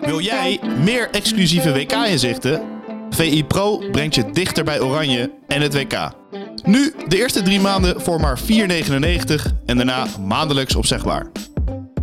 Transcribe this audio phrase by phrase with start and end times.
[0.00, 2.62] Wil jij meer exclusieve WK-inzichten?
[3.10, 6.10] VI Pro brengt je dichter bij Oranje en het WK.
[6.64, 8.46] Nu de eerste drie maanden voor maar 4,99
[9.66, 11.26] en daarna maandelijks opzegbaar.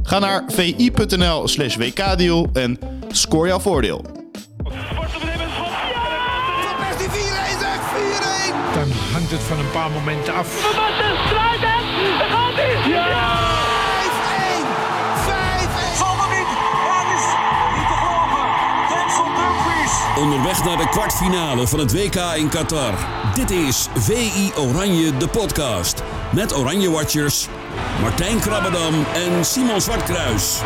[0.03, 2.79] Ga naar vi.nl slash wkdeal en
[3.11, 4.05] score jouw voordeel.
[6.77, 7.11] Persie 4-1
[7.59, 7.79] zeg,
[8.71, 8.73] 4-1!
[8.73, 10.75] Dan hangt het van een paar momenten af.
[10.75, 12.91] Basten Struijten, daar gaat hij!
[12.91, 13.36] Ja!
[20.21, 22.93] Onderweg naar de kwartfinale van het WK in Qatar.
[23.33, 26.03] Dit is VI Oranje, de podcast.
[26.33, 27.47] Met Oranje Watchers,
[28.01, 30.61] Martijn Krabbedam en Simon Zwartkruis.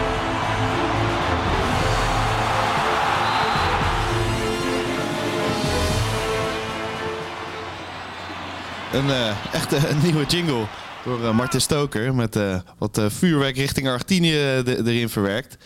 [8.93, 10.65] Een eh, echte nieuwe jingle
[11.03, 15.57] door eh, Martin Stoker met eh, wat vuurwerk richting Argentinië erin verwerkt.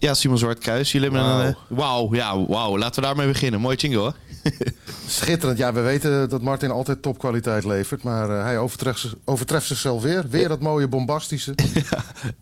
[0.00, 1.46] Ja, Simon Zwartkruis, jullie hebben een...
[1.46, 2.78] eh, Wauw, ja, wauw.
[2.78, 3.60] Laten we daarmee beginnen.
[3.60, 4.14] Mooi jingle, hoor.
[5.06, 5.58] Schitterend.
[5.58, 8.02] Ja, we weten dat Martin altijd topkwaliteit levert.
[8.02, 10.24] Maar eh, hij overtreft, overtreft zichzelf weer.
[10.30, 11.54] Weer dat mooie bombastische.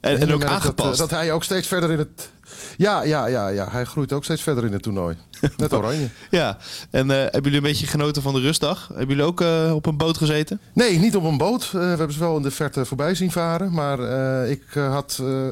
[0.00, 0.98] En, en ook aangepast.
[0.98, 2.30] Dat, dat hij ook steeds verder in het...
[2.76, 5.16] Ja, ja, ja, ja, hij groeit ook steeds verder in het toernooi.
[5.56, 6.08] Net oranje.
[6.30, 6.56] Ja,
[6.90, 8.88] en eh, hebben jullie een beetje genoten van de rustdag?
[8.88, 10.60] Hebben jullie ook eh, op een boot gezeten?
[10.72, 11.62] Nee, niet op een boot.
[11.64, 13.72] Eh, we hebben ze wel in de verte voorbij zien varen.
[13.72, 13.98] Maar
[14.44, 15.46] eh, ik eh, had eh,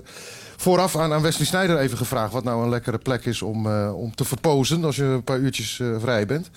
[0.56, 2.32] vooraf aan, Wesley Snijder even gevraagd...
[2.32, 5.38] wat nou een lekkere plek is om, eh, om te verpozen als je een paar
[5.38, 6.50] uurtjes eh, vrij bent.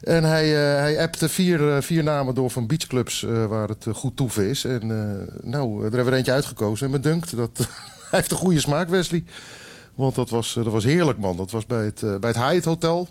[0.00, 4.48] En hij, eh, hij appte vier, vier namen door van beachclubs waar het goed toeven
[4.48, 4.64] is.
[4.64, 4.86] En
[5.42, 6.86] nou, er hebben we eentje uitgekozen.
[6.86, 7.58] En me dunkt dat
[8.10, 9.24] hij heeft een goede smaak, Wesley.
[9.94, 11.36] Want dat was, dat was heerlijk, man.
[11.36, 13.08] Dat was bij het, bij het Hyatt Hotel.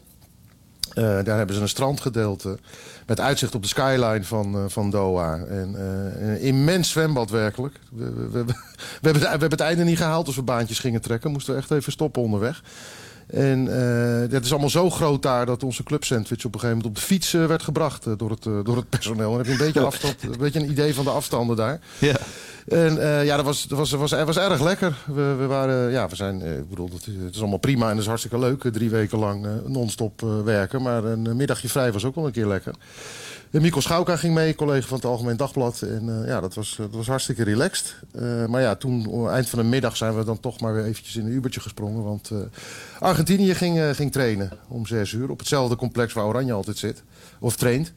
[0.94, 2.58] Eh, daar hebben ze een strandgedeelte
[3.06, 5.38] met uitzicht op de skyline van, eh, van Doha.
[5.38, 7.80] En, eh, een immens zwembad werkelijk.
[7.92, 8.04] We,
[9.02, 11.32] hebben we hebben het einde niet gehaald als we baantjes gingen trekken.
[11.32, 12.64] Moesten we echt even stoppen onderweg.
[13.30, 16.86] En eh het is allemaal zo groot daar dat onze clubsandwich op een gegeven moment
[16.86, 19.26] op de fiets eh, werd gebracht eh, door, het, door het personeel.
[19.26, 21.80] En dan heb je een beetje, afstand, een beetje een idee van de afstanden daar.
[22.00, 22.16] Ja.
[22.68, 22.96] En
[23.26, 24.96] ja, dat was, dat was, was, was erg lekker.
[25.06, 27.90] We, we waren, ja, we zijn, ik bedoel, het, is- het is allemaal prima en
[27.92, 28.62] het is hartstikke leuk.
[28.72, 30.82] Drie weken lang non-stop werken.
[30.82, 32.74] Maar een middagje vrij was ook wel een keer lekker.
[33.52, 35.82] En Mikkel Schouka ging mee, collega van het Algemeen Dagblad.
[35.82, 37.96] En eh, ja, dat was, dat was hartstikke relaxed.
[38.12, 40.84] Eh, maar ja, toen, eh, eind van de middag, zijn we dan toch maar weer
[40.86, 42.04] eventjes in een Ubertje gesprongen.
[42.04, 42.38] Want eh,
[43.00, 45.30] Argentinië ging, eh, ging trainen om zes uur.
[45.30, 47.04] Op hetzelfde complex waar Oranje altijd zit.
[47.40, 47.94] Of traint.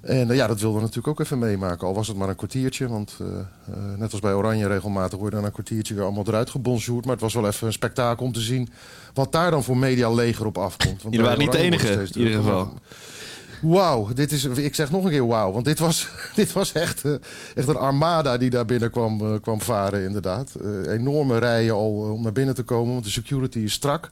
[0.00, 1.86] En eh, ja, dat wilden we natuurlijk ook even meemaken.
[1.86, 2.88] Al was het maar een kwartiertje.
[2.88, 6.50] Want eh, eh, net als bij Oranje regelmatig worden dan een kwartiertje weer allemaal eruit
[6.50, 7.04] gebonjourd.
[7.04, 8.68] Maar het was wel even een spektakel om te zien
[9.14, 11.02] wat daar dan voor media leger op afkomt.
[11.02, 12.72] Want Jullie waren niet de enige, in ieder geval.
[13.60, 15.52] Wauw, dit is, ik zeg nog een keer wauw.
[15.52, 17.12] Want dit was, dit was echt, eh,
[17.54, 20.54] echt een armada die daar binnen kwam, eh, kwam varen, inderdaad.
[20.54, 24.10] Eh, enorme rijen al om naar binnen te komen, want de security is strak.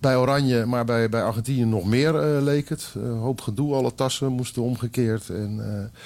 [0.00, 2.94] Bij Oranje, maar bij, bij Argentinië nog meer eh, leek het.
[3.20, 5.28] Hoop gedoe, alle tassen moesten omgekeerd.
[5.28, 6.00] En, eh,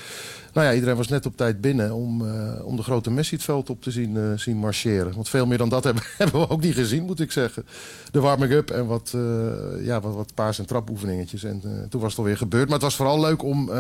[0.53, 3.44] nou ja, iedereen was net op tijd binnen om, eh, om de grote Messi het
[3.44, 5.15] veld op te zien, zien marcheren.
[5.15, 7.66] Want veel meer dan dat hebben, hebben we ook niet gezien, moet ik zeggen.
[8.10, 11.44] De warming-up en wat, eh, ja, wat, wat paas- en trapoefeningetjes.
[11.44, 12.65] En toen was het alweer gebeurd.
[12.65, 13.71] Maar het was vooral leuk om,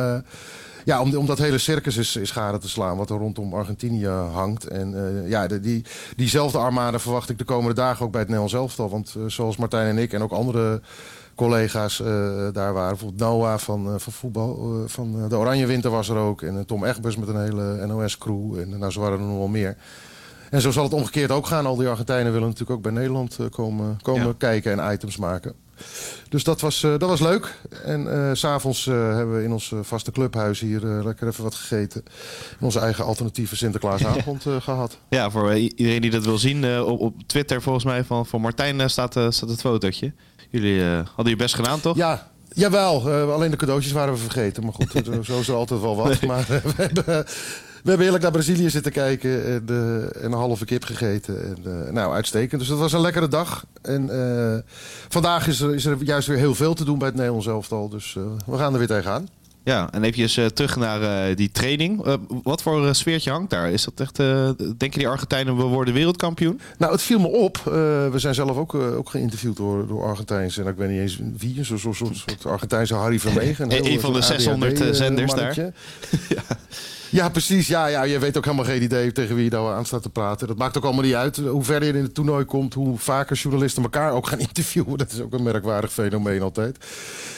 [0.84, 2.96] ja, om, om dat hele circus is, is te slaan...
[2.96, 4.66] wat er rondom Argentinië hangt.
[4.66, 5.84] En eh, ja, de, die,
[6.16, 8.90] diezelfde armade verwacht ik de komende dagen ook bij het Nederlands elftal.
[8.90, 10.80] Want eh, zoals Martijn en ik en ook andere
[11.34, 12.06] collega's eh,
[12.52, 12.88] daar waren.
[12.88, 16.42] Bijvoorbeeld Noah van, van voetbal, van de Oranje Winter was er ook.
[16.42, 18.58] En Tom Egbers met een hele NOS-crew.
[18.58, 19.76] En nou, zo waren er nog wel meer.
[20.50, 21.66] En zo zal het omgekeerd ook gaan.
[21.66, 24.34] Al die Argentijnen willen natuurlijk ook bij Nederland komen, komen Ja.
[24.38, 25.63] kijken en items maken.
[26.28, 27.54] Dus dat was, eh, dat was leuk.
[27.84, 31.28] En eh, s s'avonds eh, hebben we in ons eh, vaste clubhuis hier eh, lekker
[31.28, 32.02] even wat gegeten.
[32.58, 34.98] En onze eigen alternatieve Sinterklaasavond eh, gehad.
[35.08, 38.26] Ja, voor eh, iedereen die dat wil zien, eh, op, op Twitter volgens mij van,
[38.26, 40.12] van Martijn eh, staat, eh, staat het fotootje.
[40.50, 41.96] Jullie eh, hadden je best gedaan, toch?
[41.96, 43.10] Ja, jawel.
[43.10, 44.62] eh, alleen de cadeautjes waren we vergeten.
[44.64, 46.20] Maar goed, eh, zo is er altijd wel wat.
[46.26, 47.24] Maar eh, we, hebben,
[47.84, 49.44] we hebben heerlijk naar Brazilië zitten kijken.
[49.44, 51.44] En, eh, en een halve kip gegeten.
[51.44, 52.60] En, eh, nou, uitstekend.
[52.60, 53.66] Dus dat was een lekkere dag.
[53.82, 54.58] En eh,
[55.08, 57.88] vandaag is er, is er juist weer heel veel te doen bij het Nederlands elftal.
[57.88, 58.16] Dus
[58.46, 59.28] we gaan er weer tegenaan.
[59.64, 62.04] Ja, en even eh, terug naar eh, die training.
[62.04, 63.70] Eh, wat voor sfeertje hangt daar?
[63.70, 64.16] Is dat echt,
[64.78, 66.60] denken die Argentijnen, we worden wereldkampioen?
[66.78, 67.60] Nou, het viel me op.
[67.64, 70.62] We zijn zelf ook, ook geïnterviewd door, door Argentijnse.
[70.62, 71.64] En ik weet niet eens wie.
[71.64, 73.64] Zo'n zo, zo, soort Argentijnse Harry Vermegen.
[73.72, 75.54] Een- een van de 600 zenders daar.
[76.28, 76.42] ja.
[77.10, 77.66] ja, precies.
[77.66, 80.10] Ja, ja, je weet ook helemaal geen idee tegen wie je nou aan staat te
[80.10, 80.46] praten.
[80.46, 81.36] Dat maakt ook allemaal niet uit.
[81.36, 84.98] Hoe verder je in het toernooi komt, hoe vaker journalisten elkaar ook gaan interviewen.
[84.98, 86.76] Dat is ook een merkwaardig fenomeen altijd.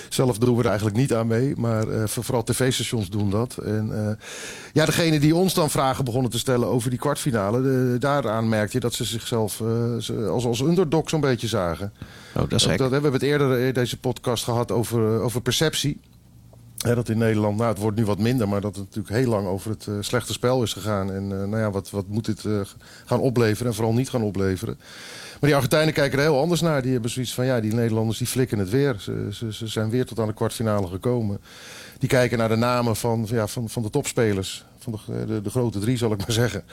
[0.09, 1.53] Zelf doen we er eigenlijk niet aan mee.
[1.57, 3.57] Maar vooral tv-stations doen dat.
[3.57, 4.27] En uh,
[4.73, 7.63] ja, degene die ons dan vragen begonnen te stellen over die kwartfinale...
[7.63, 11.93] De, daaraan merkte je dat ze zichzelf uh, als, als underdog zo'n beetje zagen.
[12.35, 16.01] Oh, dat is dat, we hebben het eerder in deze podcast gehad over, over perceptie.
[16.77, 18.49] Hè, dat in Nederland, nou het wordt nu wat minder...
[18.49, 21.13] maar dat het natuurlijk heel lang over het slechte spel is gegaan.
[21.13, 22.45] En nou ja, wat, wat moet dit
[23.05, 24.79] gaan opleveren en vooral niet gaan opleveren...
[25.41, 26.83] Maar die Argentijnen kijken er heel anders naar.
[26.83, 28.97] Die hebben zoiets van, ja, die Nederlanders die flikken het weer.
[28.99, 31.39] Ze, ze, ze zijn weer tot aan de kwartfinale gekomen.
[31.99, 34.65] Die kijken naar de namen van, ja, van, van de topspelers.
[34.79, 36.65] Van de, de, de grote drie, zal ik maar zeggen.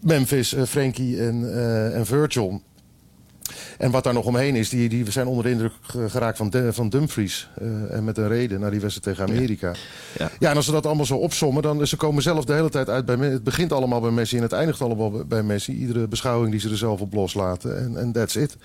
[0.00, 2.62] Memphis, uh, Frankie en, uh, en Virgil.
[3.78, 5.72] En wat daar nog omheen is, die, die zijn onder de indruk
[6.06, 7.48] geraakt van, de, van Dumfries.
[7.62, 9.66] Uh, en met een reden naar die wedstrijd tegen Amerika.
[9.68, 9.74] Ja.
[10.18, 10.30] Ja.
[10.38, 10.50] ja.
[10.50, 13.04] en als ze dat allemaal zo opsommen, dan ze komen zelf de hele tijd uit
[13.04, 15.72] bij Het begint allemaal bij Messi en het eindigt allemaal bij Messi.
[15.72, 17.78] Iedere beschouwing die ze er zelf op loslaten.
[17.78, 18.56] En, en that's it.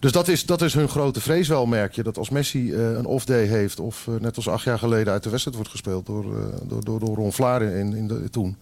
[0.00, 2.02] Dus dat is, dat is hun grote vrees wel, merk je.
[2.02, 5.22] Dat als Messi uh, een off-day heeft, of uh, net als acht jaar geleden uit
[5.22, 8.56] de wedstrijd wordt gespeeld door, uh, door, door, door Ron Vlaar in, in toen.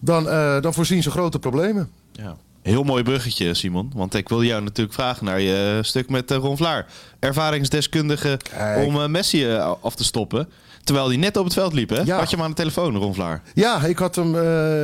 [0.00, 0.24] Dan,
[0.62, 1.90] dan voorzien ze grote problemen.
[2.12, 2.36] Ja.
[2.62, 3.92] Heel mooi bruggetje, Simon.
[3.94, 6.86] Want ik wil jou natuurlijk vragen naar je stuk met Ron Vlaar.
[7.18, 8.86] Ervaringsdeskundige Kijk.
[8.86, 9.46] om Messi
[9.80, 10.48] af te stoppen.
[10.84, 12.00] Terwijl hij net op het veld liep, hè?
[12.00, 12.18] Ja.
[12.18, 13.42] Had je hem aan de telefoon, Ron Vlaar?
[13.54, 14.42] Ja, ik had hem uh,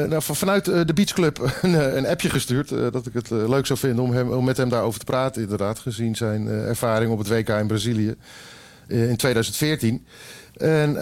[0.09, 2.71] nou, vanuit uh, de Beachclub een, een appje gestuurd.
[2.71, 5.43] Uh, dat ik het leuk zou vinden om, hem, om met hem daarover te praten,
[5.43, 5.79] inderdaad.
[5.79, 8.15] Gezien zijn ervaring op het WK in Brazilië
[8.87, 10.07] in 2014.
[10.57, 10.93] En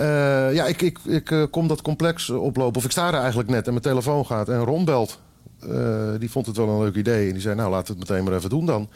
[0.52, 2.76] ja, ik, ik, ik kom dat complex oplopen.
[2.76, 5.20] Of ik sta er eigenlijk net en mijn telefoon gaat en Ron belt.
[6.18, 7.26] Die vond het wel een leuk idee.
[7.26, 8.88] En die zei, nou laten we het meteen maar even doen dan.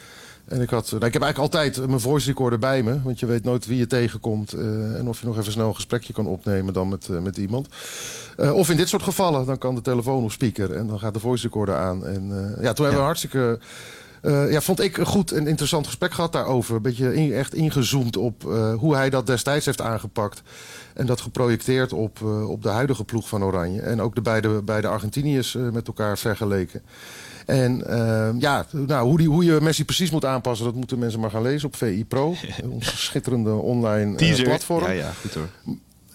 [0.44, 3.02] En ik, had, nou, ik heb eigenlijk altijd mijn voice recorder bij me.
[3.02, 4.54] Want je weet nooit wie je tegenkomt.
[4.54, 7.36] Uh, en of je nog even snel een gesprekje kan opnemen dan met, uh, met
[7.36, 7.68] iemand.
[8.36, 10.72] Uh, of in dit soort gevallen, dan kan de telefoon op speaker.
[10.72, 12.06] En dan gaat de voice recorder aan.
[12.06, 12.28] En
[12.60, 13.58] ja, toen hebben we een hartstikke...
[14.22, 16.76] ja, vond ik een goed en interessant gesprek gehad daarover.
[16.76, 18.42] Een beetje in, echt ingezoomd op
[18.78, 20.42] hoe hij dat destijds heeft aangepakt.
[20.94, 23.80] En dat geprojecteerd op, op de huidige ploeg van Oranje.
[23.80, 26.82] En ook de beide, beide Argentiniërs met elkaar vergeleken.
[27.50, 31.20] En uh, ja, nou, hoe, die, hoe je Messi precies moet aanpassen, dat moeten mensen
[31.20, 32.34] maar gaan lezen op VI Pro.
[32.70, 34.84] Onze schitterende online uh, platform.
[34.84, 35.48] Ja, ja, goed hoor.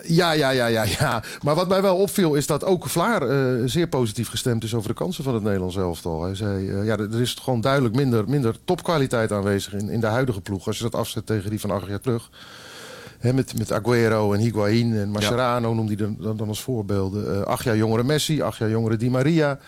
[0.04, 1.24] Ja, ja, ja, ja, ja.
[1.42, 4.90] Maar wat mij wel opviel is dat ook Vlaar uh, zeer positief gestemd is over
[4.90, 6.24] de kansen van het Nederlands elftal.
[6.24, 10.08] Hij zei, uh, ja, er is gewoon duidelijk minder, minder topkwaliteit aanwezig in, in de
[10.08, 10.68] huidige ploeg.
[10.68, 12.30] Als je dat afzet tegen die van acht jaar terug.
[13.26, 15.76] He, met, met Aguero en Higuain en Mascherano ja.
[15.76, 17.36] noemde hij dan, dan als voorbeelden.
[17.36, 19.60] Uh, acht jaar jongere Messi, acht jaar jongere Di Maria.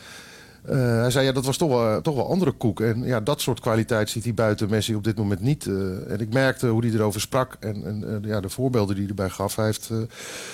[0.70, 2.82] Uh, hij zei, ja, dat was toch wel, toch wel andere koek.
[2.82, 5.66] En ja, dat soort kwaliteit ziet hij buiten Messi op dit moment niet.
[5.66, 9.14] Uh, en ik merkte hoe hij erover sprak en, en ja, de voorbeelden die hij
[9.14, 9.56] erbij gaf.
[9.56, 9.90] Hij, heeft,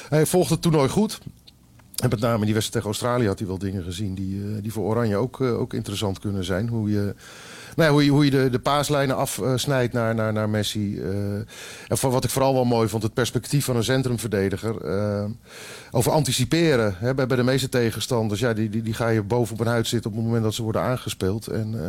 [0.10, 1.20] hij volgt het toernooi goed.
[1.96, 4.72] En met name in die wedstrijd tegen Australië had hij wel dingen gezien die, die
[4.72, 6.68] voor Oranje ook, ook interessant kunnen zijn.
[6.68, 7.16] Hoe je
[7.76, 10.96] nou hoe je, hoe je de, de paaslijnen afsnijdt naar, naar, naar Messi.
[10.96, 11.36] Uh,
[11.88, 14.86] en voor wat ik vooral wel mooi vond, het perspectief van een centrumverdediger.
[14.86, 15.26] Uh,
[15.92, 18.40] over anticiperen hè, bij, bij de meeste tegenstanders.
[18.40, 20.54] Ja, die, die, die ga je boven op een huid zitten op het moment dat
[20.54, 21.48] ze worden aangespeeld.
[21.48, 21.82] En uh,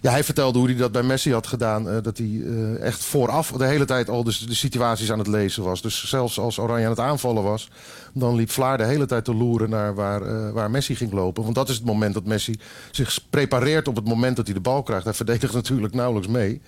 [0.00, 2.02] ja, hij vertelde hoe hij dat bij Messi had gedaan.
[2.02, 2.42] dat hij
[2.80, 5.82] echt vooraf de hele tijd al de, de situaties aan het lezen was.
[5.82, 7.70] Dus zelfs als Oranje aan het aanvallen was,
[8.18, 11.42] dan liep Vlaar de hele tijd te loeren naar waar, waar Messi ging lopen.
[11.42, 12.58] Want dat is het moment dat Messi
[12.90, 15.04] zich prepareert op het moment dat hij de bal krijgt.
[15.04, 16.60] Hij verdedigt natuurlijk nauwelijks mee.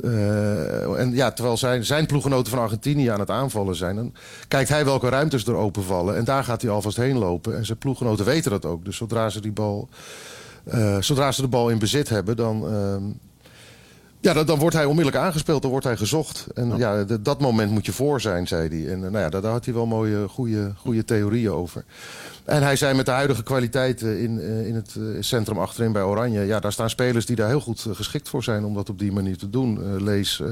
[0.00, 3.96] Uh, en ja, terwijl zijn, zijn ploeggenoten van Argentinië aan het aanvallen zijn...
[3.96, 4.14] dan
[4.48, 6.16] kijkt hij welke ruimtes er openvallen.
[6.16, 7.56] En daar gaat hij alvast heen lopen.
[7.56, 8.84] En zijn ploeggenoten weten dat ook.
[8.84, 9.88] Dus zodra ze, die bal,
[10.74, 12.36] uh, zodra ze de bal in bezit hebben...
[12.36, 12.96] dan, uh,
[14.22, 16.46] ja, dan, dan, wordt hij onmiddellijk aangespeeld, dan wordt hij gezocht.
[16.54, 18.92] En ja, dat moment moet je voor zijn, zei hij.
[18.92, 21.84] En nou ja, daar, had hij wel mooie, goede, goede theorieën over.
[22.44, 26.40] En hij zei met de huidige kwaliteiten in, uh, in het centrum achterin bij Oranje...
[26.40, 29.12] ja, daar staan spelers die daar heel goed geschikt voor zijn om dat op die
[29.12, 30.02] manier te doen.
[30.04, 30.42] lees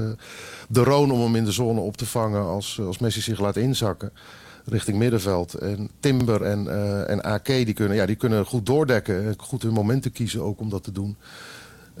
[0.67, 3.55] de Roon om hem in de zone op te vangen als, als Messi zich laat
[3.55, 4.11] inzakken
[4.65, 5.53] richting middenveld.
[5.53, 6.67] En Timber en,
[7.07, 9.33] en AK die kunnen, ja, die kunnen goed doordekken.
[9.37, 11.17] Goed hun momenten kiezen ook om dat te doen.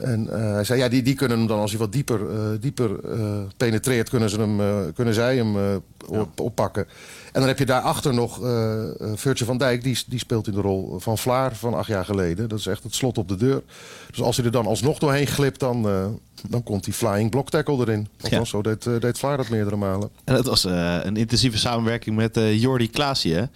[0.01, 2.37] En uh, hij zei, ja, die, die kunnen hem dan als hij wat dieper, uh,
[2.59, 4.59] dieper uh, penetreert, kunnen, ze hem,
[4.93, 6.87] kunnen zij hem op, oppakken.
[7.31, 8.39] En dan heb je daarachter nog
[9.15, 9.83] Virtue van Dijk.
[9.83, 12.49] Die, die speelt in de rol van Vlaar van acht jaar geleden.
[12.49, 13.61] Dat is echt het slot op de deur.
[14.09, 15.87] Dus als hij er dan alsnog doorheen glipt, dan,
[16.47, 18.07] dan komt die flying block tackle erin.
[18.21, 18.57] Althans, ja.
[18.57, 20.09] zo deed, uh, deed Vlaar dat meerdere malen.
[20.23, 23.49] En dat was een intensieve samenwerking met Jordi Klaasje.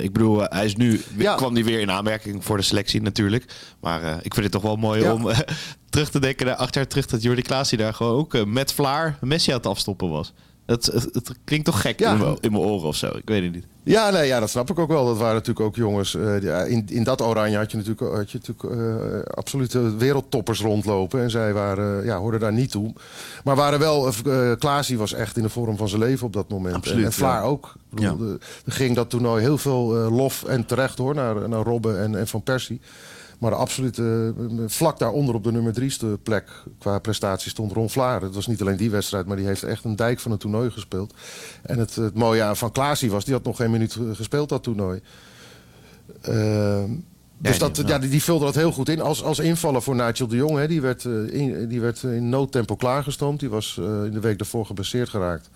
[0.00, 1.34] ik bedoel, hij is nu, ja.
[1.34, 3.44] kwam hij weer in aanmerking voor de selectie natuurlijk.
[3.80, 5.12] Maar ik vind het toch wel mooi ja.
[5.12, 5.30] om
[5.90, 7.06] terug te denken naar acht jaar terug...
[7.06, 10.32] dat Jordi Klaasje daar gewoon ook met Vlaar Messi aan het afstoppen was.
[10.66, 12.12] Het, het, het, klinkt toch gek ja.
[12.12, 12.18] in,
[12.52, 13.06] mijn, oren of zo.
[13.06, 13.64] Ik weet het niet.
[13.82, 15.06] Ja, nee, ja, dat snap ik ook wel.
[15.06, 16.14] Dat waren natuurlijk ook jongens.
[16.14, 19.96] eh, die- ja, in, in dat oranje had je natuurlijk, had je natuurlijk eh, absolute
[19.96, 21.20] wereldtoppers rondlopen.
[21.22, 22.92] En zij waren, eh, ja, hoorden daar niet toe.
[23.44, 24.06] Maar waren wel.
[24.26, 26.74] eh Klaasie was echt in de vorm van zijn leven op dat moment.
[26.74, 27.48] Absoluut, en, en Vlaar ja.
[27.48, 27.74] ook.
[27.90, 31.14] Ik bedoel, de- er ging dat toernooi heel veel eh, lof en terecht hoor.
[31.14, 32.80] Naar, naar Robben en, en Van Persie.
[33.44, 36.48] Maar de absolute eh, vlak daaronder op de nummer drieste plek
[36.78, 38.22] qua prestatie stond Ron Vlaar.
[38.22, 40.70] Het was niet alleen die wedstrijd, maar die heeft echt een dijk van een toernooi
[40.70, 41.14] gespeeld.
[41.62, 44.48] En het, het mooie aan van Klaasie was, die had nog geen minuut eh, gespeeld
[44.48, 45.00] dat toernooi.
[46.20, 46.90] Ehm,
[47.38, 49.00] dus dat, die- ja, die, die vulde dat heel goed in.
[49.00, 50.56] Als, als invaller voor Nigel de Jong.
[50.58, 53.40] Hè, die, werd, eh, in, die werd in noodtempo klaargestoomd.
[53.40, 55.50] Die was in de week daarvoor geblesseerd geraakt.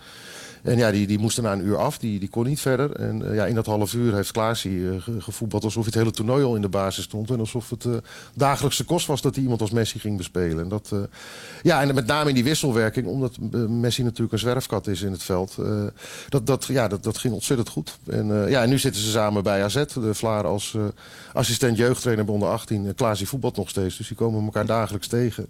[0.63, 1.99] En ja, die, die moest na een uur af.
[1.99, 2.93] Die, die kon niet verder.
[2.93, 6.11] En eh, ja, in dat half uur heeft Klaasie eh, ge- gevoetbald alsof het hele
[6.11, 7.31] toernooi al in de basis stond.
[7.31, 7.93] En alsof het eh,
[8.35, 10.63] dagelijkse kost was dat hij iemand als Messi ging bespelen.
[10.63, 10.99] En dat, eh,
[11.63, 15.13] ja, en met name in die wisselwerking, omdat eh, Messi natuurlijk een zwerfkat is in
[15.13, 15.57] het veld.
[15.59, 15.83] eh,
[16.29, 17.99] dat, dat, ja, dat, dat ging ontzettend goed.
[18.07, 19.85] En, eh, ja, en nu zitten ze samen bij AZ.
[19.95, 20.83] De Vlaar als eh,
[21.33, 22.87] assistent jeugdtrainer bij onder 18.
[22.87, 23.97] En Klaasie voetbalt nog steeds.
[23.97, 25.49] Dus die komen elkaar dagelijks tegen.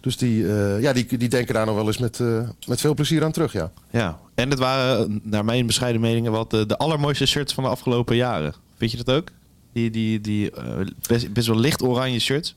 [0.00, 2.94] Dus die, eh, ja, die, die denken daar nog wel eens met, eh, met veel
[2.94, 3.70] plezier aan terug, ja.
[3.90, 7.70] Ja, en het waren, naar mijn bescheiden meningen, wat de, de allermooiste shirts van de
[7.70, 8.54] afgelopen jaren.
[8.76, 9.28] Vind je dat ook?
[9.72, 10.64] Die, die, die eh,
[11.06, 12.56] best, best wel licht oranje shirts.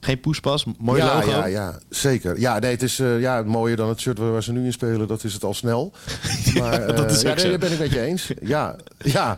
[0.00, 1.30] Geen poespas, mooi ja, logo.
[1.30, 2.40] Ja, ja, zeker.
[2.40, 5.08] Ja, nee, het is eh, ja, mooier dan het shirt waar, ze nu in spelen.
[5.08, 5.92] Dat is het al snel.
[6.58, 8.30] Maar dat is eh, ja, nee, daar ben ik met je eens.
[8.40, 9.36] Ja, ja.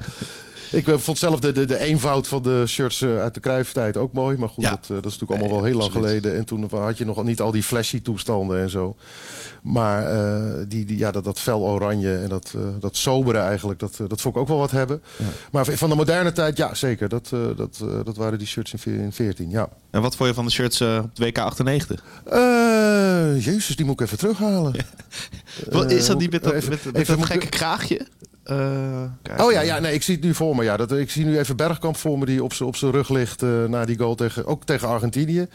[0.71, 3.97] Ik eh, vond zelf de, de, de eenvoud van de shirts eh, uit de Cruijff-tijd
[3.97, 4.37] ook mooi.
[4.37, 4.71] Maar goed, Ja.
[4.71, 6.37] dat, eh, dat is natuurlijk allemaal Nee, wel heel lang geleden.
[6.37, 8.97] En toen had je nog niet al die flashy toestanden en zo.
[9.63, 10.09] Maar
[10.69, 14.35] die, die, ja, dat, dat fel oranje en dat, dat sobere eigenlijk, dat, dat vond
[14.35, 15.03] ik ook wel wat hebben.
[15.53, 17.09] Maar van de moderne tijd, ja zeker.
[17.09, 19.69] Dat, dat, dat waren die shirts in veer- in 14, ja.
[19.91, 22.05] En wat vond je van de shirts op WK 98?
[22.25, 24.75] Eh, jezus, die moet ik even terughalen.
[25.71, 28.07] Wat is dat niet met dat, even- met, met even dat moet ik- gekke kraagje?
[28.45, 29.03] Eh,
[29.41, 30.65] Oh ja, ja, nee, ik zie het nu voor me.
[30.65, 30.77] Ja.
[30.77, 33.85] Dat, ik zie nu even Bergkamp voor me die op zijn rug ligt eh, na
[33.85, 35.47] die goal tegen, ook tegen Argentinië.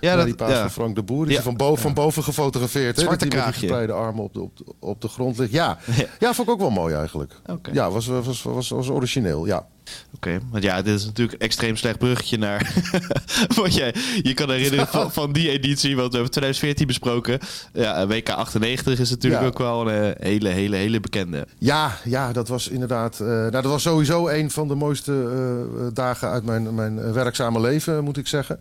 [0.00, 0.60] Ja, dat, die paas ja.
[0.60, 1.24] van Frank de Boer.
[1.24, 1.38] Die Ja.
[1.38, 2.96] is van, boven, van boven gefotografeerd.
[2.96, 5.52] hè, hij met die gespreide armen op de, op, de, op de grond ligt.
[5.52, 5.78] Ja.
[6.18, 6.34] Ja.
[6.34, 7.32] vond ik ook wel mooi eigenlijk.
[7.72, 9.66] Ja, was, was, was, was origineel, ja.
[10.14, 12.74] Oké, want ja, dit is natuurlijk een extreem slecht bruggetje naar
[13.56, 17.38] wat jij je kan herinneren van, van die editie, want we hebben 2014 besproken.
[17.72, 19.48] Ja, WK 98 is natuurlijk Ja.
[19.48, 21.46] ook wel een eh, hele, hele, hele bekende.
[21.58, 23.20] Ja, ja, dat was inderdaad.
[23.20, 27.60] eh, nou, dat was sowieso een van de mooiste eh, dagen uit mijn, mijn werkzame
[27.60, 28.60] leven, moet ik zeggen.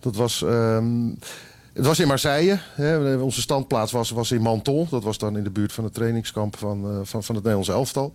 [0.00, 0.42] Dat was.
[0.42, 1.06] ehm,
[1.78, 2.58] het was in Marseille.
[2.74, 3.16] Hè.
[3.16, 4.86] Onze standplaats was, was in Menton.
[4.90, 7.68] Dat was dan in de buurt van het trainingskamp van, eh, van, van het Nederlands
[7.68, 8.12] elftal.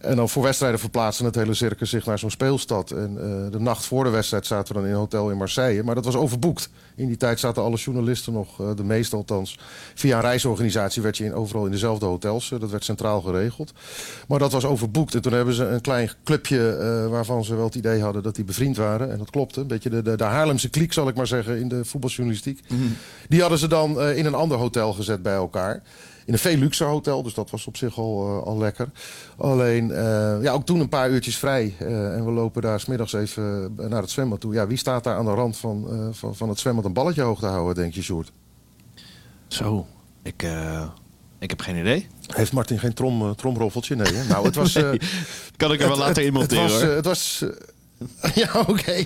[0.00, 2.90] En dan voor wedstrijden verplaatste het hele circus zich naar zo'n speelstad.
[2.90, 5.82] En eh, de nacht voor de wedstrijd zaten we dan in een hotel in Marseille.
[5.82, 6.70] Maar dat was overboekt.
[6.96, 9.58] In die tijd zaten alle journalisten nog, eh, de meeste althans.
[9.94, 12.48] Via een reisorganisatie werd je in, overal in dezelfde hotels.
[12.48, 13.72] dat werd centraal geregeld.
[14.28, 15.14] Maar dat was overboekt.
[15.14, 18.44] En toen hebben ze een klein clubje waarvan ze wel het idee hadden dat die
[18.44, 19.10] bevriend waren.
[19.12, 19.60] En dat klopte.
[19.60, 22.60] Een beetje de, de, de Haarlemse kliek, zal ik maar zeggen, in de voetbaljournalistiek.
[23.28, 25.82] Die hadden ze dan eh, in een ander hotel gezet bij elkaar.
[26.24, 28.88] In een veel luxe hotel, dus dat was op zich al, eh, al lekker.
[29.36, 31.74] Alleen, eh, ja, ook toen een paar uurtjes vrij.
[31.78, 34.54] en we lopen daar smiddags even naar het zwembad toe.
[34.54, 37.38] Ja, wie staat daar aan de rand van, van, van het zwembad een balletje hoog
[37.38, 38.32] te houden, denk je, Sjoerd?
[39.48, 39.86] Zo,
[40.22, 40.44] ik,
[41.38, 42.06] ik heb geen idee.
[42.26, 43.96] Heeft Martin geen trom, eh, tromroffeltje?
[43.96, 44.28] Nee, hè?
[44.28, 44.72] Nou, het was...
[45.56, 46.90] Kan ik er wel het- later in monteren het was, hoor.
[46.90, 47.44] het was
[48.34, 49.04] ja, oké.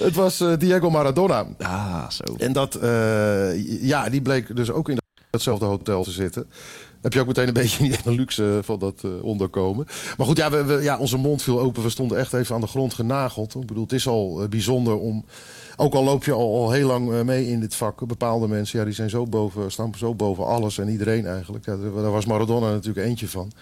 [0.00, 1.46] Het was eh, Diego Maradona.
[1.58, 2.34] ah, zo.
[2.38, 4.98] En dat, eh, ja, die bleek dus ook in
[5.30, 6.46] datzelfde hotel te zitten.
[7.00, 9.86] Heb je ook meteen een beetje niet een luxe van dat eh, onderkomen.
[10.16, 11.82] Maar goed, ja, we, we- ja, onze mond viel open.
[11.82, 13.54] We stonden echt even aan de grond genageld.
[13.54, 15.24] Ik bedoel, het is al eh, bijzonder om...
[15.76, 18.06] Ook al loop je al, al heel lang eh, mee in dit vak.
[18.06, 21.64] Bepaalde mensen, ja, die zijn zo boven, staan zo boven alles en iedereen eigenlijk.
[21.64, 23.52] Ja, daar was Maradona natuurlijk eentje van.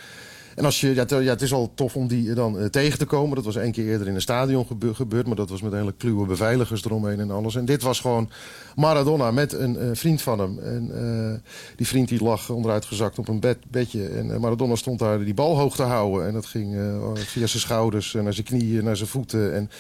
[0.59, 2.99] En als je, ja, het, ja, het is al tof om die dan eh, tegen
[2.99, 3.37] te komen.
[3.37, 5.27] Dat was één keer eerder in een stadion gebe- gebeurd.
[5.27, 7.55] Maar dat was met hele kluwe beveiligers eromheen en alles.
[7.57, 8.31] En dit was gewoon
[8.77, 10.59] Maradona met een eh, vriend van hem.
[10.59, 14.09] En eh, die vriend die lag onderuitgezakt op een bed, bedje.
[14.09, 16.27] En Maradona stond daar die bal hoog te houden.
[16.27, 16.77] En dat ging
[17.15, 19.55] via zijn schouders, en naar zijn knieën, naar zijn voeten.
[19.55, 19.71] En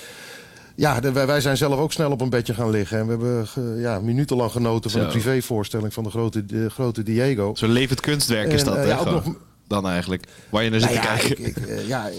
[0.74, 2.98] ja, de- wij, wij zijn zelf ook snel op een bedje gaan liggen.
[2.98, 5.06] En we hebben ge- ja, minutenlang genoten van Zo.
[5.06, 7.50] de privévoorstelling van de grote, de grote Diego.
[7.54, 9.34] Zo'n levend kunstwerk is dat, hè, ja, ook nog-
[9.68, 10.24] Dan eigenlijk.
[10.48, 11.44] Waar je naar zit Nou te ja, kijken.
[11.46, 12.10] ik- ik, eh, ja,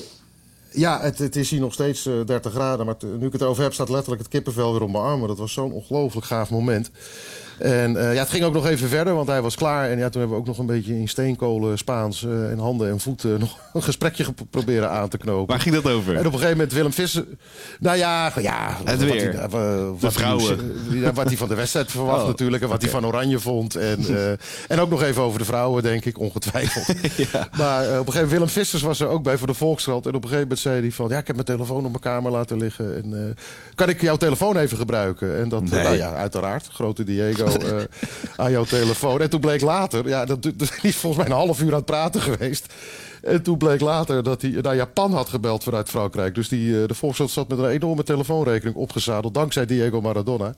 [0.72, 2.86] ja het, het is hier nog steeds eh, 30 graden.
[2.86, 5.28] Maar nu ik het over heb, staat letterlijk het kippenvel weer op mijn armen.
[5.28, 6.92] Dat was zo'n ongelooflijk gaaf moment.
[7.60, 9.90] En eh, ja, het ging ook nog even verder, want hij was klaar.
[9.90, 12.90] En ja, toen hebben we ook nog een beetje in steenkolen, Spaans eh, en handen
[12.90, 15.48] en voeten nog een gesprekje proberen aan te knopen.
[15.48, 16.14] Waar ging dat over?
[16.14, 17.26] En op een gegeven moment Willem Visser.
[17.80, 19.34] Nou ja, ja Het wat weer.
[19.34, 20.58] Hij, eh, wat hij
[20.90, 22.64] ja, wat hij van de wedstrijd verwacht Oh, natuurlijk.
[22.64, 23.76] En wat hij van Oranje vond.
[23.76, 24.32] En, eh,
[24.68, 26.88] en ook nog even over de vrouwen, denk ik, ongetwijfeld.
[27.58, 30.06] Maar eh, op een gegeven moment, Willem Vissers was er ook bij voor de Volkskrant.
[30.06, 31.10] En op een gegeven moment zei hij van...
[31.10, 32.96] Ja, ik heb mijn telefoon op mijn kamer laten liggen.
[32.96, 33.36] En eh,
[33.76, 35.38] kan ik jouw telefoon even gebruiken?
[35.38, 35.84] En dat, Nee.
[35.84, 36.68] nou ja, uiteraard.
[36.72, 37.84] Grote Diego eh,
[38.36, 39.22] aan jouw telefoon.
[39.22, 40.08] En toen bleek later...
[40.08, 42.74] Ja, dat, dat is volgens mij een half uur aan het praten geweest.
[43.22, 46.36] En toen bleek later dat hij naar Japan had gebeld vanuit Frankrijk.
[46.36, 49.34] Dus die, eh, de Volkskrant zat met een enorme telefoonrekening opgezadeld.
[49.34, 50.54] Dankzij Diego Maradona.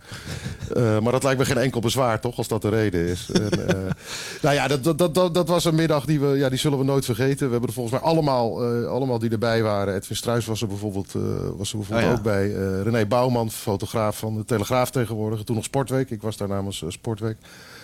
[0.74, 2.38] Eh, maar dat lijkt me geen enkel bezwaar, toch?
[2.38, 3.30] Als dat de reden is.
[3.34, 3.76] En, eh,
[4.42, 6.84] nou ja, dat, dat, dat, dat was een middag die, we, ja, die zullen we
[6.84, 7.46] nooit vergeten.
[7.46, 9.96] We hebben er volgens mij allemaal, allemaal die erbij waren.
[9.96, 11.12] Edwin Struis was er bijvoorbeeld,
[11.58, 12.12] was er bijvoorbeeld Oh ja.
[12.12, 12.52] ook bij.
[12.84, 15.44] René Bouwman, fotograaf van de Telegraaf tegenwoordig.
[15.44, 16.10] Toen nog Sportweek.
[16.10, 17.38] Ik was daar namens Sportweek.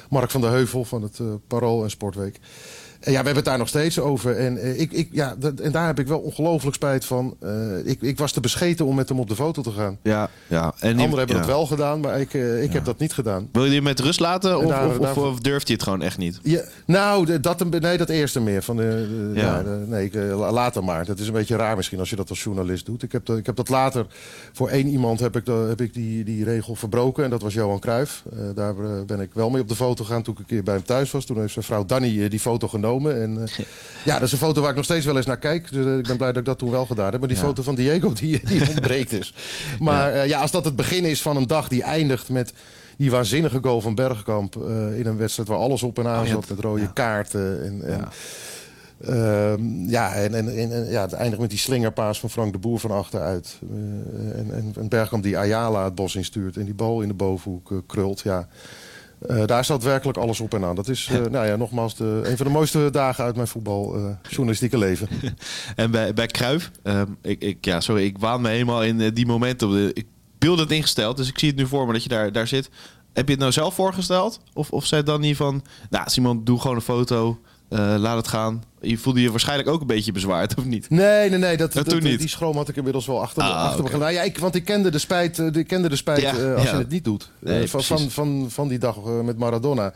[0.09, 2.39] Mark van der Heuvel van het Parool en Sportweek.
[3.01, 4.35] Ja, we hebben het daar nog steeds over.
[4.37, 7.35] En, eh, ik, ik, ja, dat- en daar heb ik wel ongelooflijk spijt van.
[7.41, 7.51] Eh,
[7.85, 9.97] ik, ik was te bescheten om met hem op de foto te gaan.
[10.03, 10.73] Ja, ja.
[10.79, 11.41] En die- Anderen hebben ja.
[11.41, 13.49] het wel gedaan, maar ik, eh, ik heb dat niet gedaan.
[13.51, 16.39] Wil je die met rust laten of, Daar- of, durft hij het gewoon echt niet?
[16.43, 18.61] Ja, nou, dat, nee, dat eerste meer.
[18.63, 18.83] Van de,
[19.33, 19.63] de- Ja.
[19.63, 21.05] de- nee, later maar.
[21.05, 23.03] Dat is een beetje raar misschien als je dat als journalist doet.
[23.03, 24.05] Ik heb, dat, ik heb dat later...
[24.53, 27.23] Voor één iemand heb ik, de- heb ik die, die regel verbroken.
[27.23, 28.23] En dat was Johan Cruijff.
[28.55, 28.75] Daar
[29.05, 31.11] ben ik wel mee op de foto gegaan toen ik een keer bij hem thuis
[31.11, 31.25] was.
[31.25, 32.85] Toen heeft zijn vrouw Danny die foto genomen.
[32.95, 33.65] En, eh,
[34.05, 35.71] ja, dat is een foto waar ik nog steeds wel eens naar kijk.
[35.71, 37.19] Dus, eh, ik ben blij dat ik dat toen wel gedaan heb.
[37.19, 39.33] Maar die foto van Diego, die, die ontbreekt dus.
[39.79, 40.21] Maar ja.
[40.21, 42.53] ja, als dat het begin is van een dag die eindigt met
[42.97, 46.29] die waanzinnige goal van Bergkamp eh, in een wedstrijd waar alles op en aan Oh,
[46.29, 47.63] zat met rode kaarten.
[47.63, 48.09] En, en, Ja.
[49.05, 52.79] Ehm, ja, en, en, en, ja, het eindigt met die slingerpaas van Frank de Boer
[52.79, 53.59] van achteruit.
[53.71, 57.71] Eh, en, en, Bergkamp die Ayala het bos instuurt en die bal in de bovenhoek
[57.71, 58.19] eh, krult.
[58.19, 58.47] Ja.
[59.19, 60.75] Eh, daar zat werkelijk alles op en aan.
[60.75, 64.77] Dat is, eh, nou ja, nogmaals, de, een van de mooiste dagen uit mijn voetbaljournalistieke
[64.77, 65.07] leven.
[65.75, 66.71] En bij, bij Kruif,
[67.21, 69.95] ik, ik, ja, sorry, ik waan me helemaal in eh, die momenten.
[69.95, 70.05] Ik
[70.37, 72.69] beeld het ingesteld, dus ik zie het nu voor me dat je daar, daar zit.
[73.17, 74.39] Heb je het nou zelf voorgesteld?
[74.53, 78.17] Of, of zei het dan niet van, nou Simon, doe gewoon een foto, eh, laat
[78.17, 78.63] het gaan.
[78.81, 80.89] Je voelde je waarschijnlijk ook een beetje bezwaard, of niet?
[80.89, 81.57] Nee, nee, nee.
[81.57, 82.19] Dat, Dat niet?
[82.19, 84.13] Die schroom had ik inmiddels wel achter, me- Ah, achter me gedaan.
[84.13, 86.63] Ja, ik, want ik kende de spijt, eh, ik kende de spijt Ja, eh, als
[86.63, 86.71] ja.
[86.71, 87.31] je het niet doet.
[87.39, 89.93] Nee, van, van, van, van die dag met Maradona.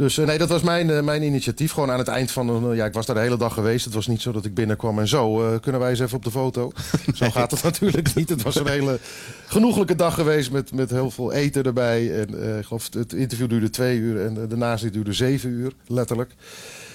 [0.00, 1.72] Dus eh, nee, dat was mijn, eh, mijn initiatief.
[1.72, 2.48] Gewoon aan het eind van...
[2.48, 3.84] een- ja, ik was daar de hele dag geweest.
[3.84, 5.42] Het was niet zo dat ik binnenkwam en zo.
[5.52, 6.72] eh, kunnen wij eens even op de foto?
[7.14, 8.28] Zo gaat het natuurlijk niet.
[8.28, 8.98] Het was een hele
[9.46, 12.20] genoeglijke dag geweest met, met heel veel eten erbij.
[12.20, 15.72] En eh, ik geloof het interview duurde twee uur en de nazit duurde zeven uur,
[15.86, 16.30] letterlijk.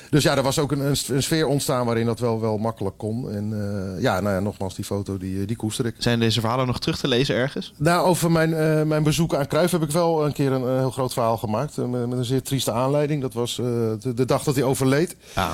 [0.10, 3.32] Dus ja, er was ook een, een, sfeer ontstaan waarin dat wel, wel makkelijk kon.
[3.32, 5.96] En eh, ja, nou ja, nogmaals, die foto die, eh, die koester ik.
[5.98, 7.74] Zijn deze verhalen nog terug te lezen ergens?
[7.78, 10.92] Nou, over mijn, eh, mijn bezoek aan Cruijff heb ik wel een keer een, heel
[10.92, 11.78] groot verhaal gemaakt.
[11.78, 13.22] met, een zeer trieste aanleiding.
[13.22, 15.16] Dat was de, de dag dat hij overleed.
[15.36, 15.52] Ja.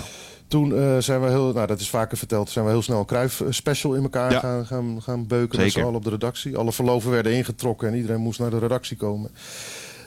[0.47, 3.43] Toen zijn we heel, nou dat is vaker verteld, zijn we heel snel een Cruijff
[3.49, 4.39] special in elkaar Ja.
[4.39, 5.56] gaan, gaan, gaan beuken.
[5.56, 5.71] Zeker.
[5.71, 6.58] z'n allen op de redactie.
[6.58, 9.32] Alle verloven werden ingetrokken en iedereen moest naar de redactie komen.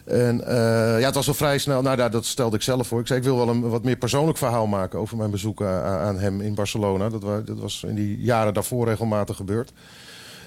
[0.05, 3.01] En eh, ja, het was al vrij snel, nou ja, dat stelde ik zelf voor.
[3.01, 6.19] Ik zei, ik wil wel een wat meer persoonlijk verhaal maken over mijn bezoek aan,
[6.19, 7.09] hem in Barcelona.
[7.09, 9.73] Dat, dat was in die jaren daarvoor regelmatig gebeurd.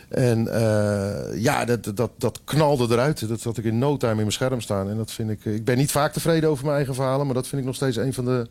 [0.08, 3.28] En eh, ja, dat, dat, dat knalde eruit.
[3.28, 4.90] Dat had ik in no time in mijn scherm staan.
[4.90, 5.46] En dat vind ik.
[5.46, 7.26] Ik ben niet vaak tevreden over mijn eigen verhalen.
[7.26, 8.48] Maar dat vind ik nog steeds een van de,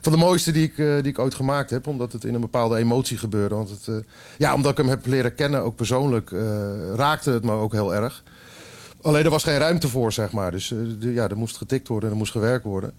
[0.00, 1.86] van de mooiste die ik, eh, die ik ooit gemaakt heb.
[1.86, 3.54] Omdat het in een bepaalde emotie gebeurde.
[3.54, 3.94] Want het, eh,
[4.38, 7.94] ja, omdat ik hem heb leren kennen, ook persoonlijk, eh, raakte het me ook heel
[7.94, 8.22] erg.
[9.02, 10.50] Alleen er was geen ruimte voor, zeg maar.
[10.50, 12.92] Dus eh, ja, er moest getikt worden en er moest gewerkt worden.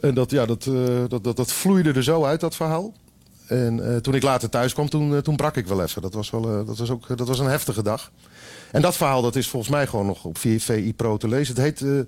[0.00, 2.92] En dat, ja, dat, eh, dat, dat, dat vloeide er zo uit, dat verhaal.
[3.46, 6.02] En eh, toen ik later thuis kwam, toen, toen brak ik wel even.
[6.02, 8.10] Dat was, wel, dat, was ook, dat was een heftige dag.
[8.72, 11.54] En dat verhaal dat is volgens mij gewoon nog op VI Pro te lezen.
[11.54, 12.04] Het heet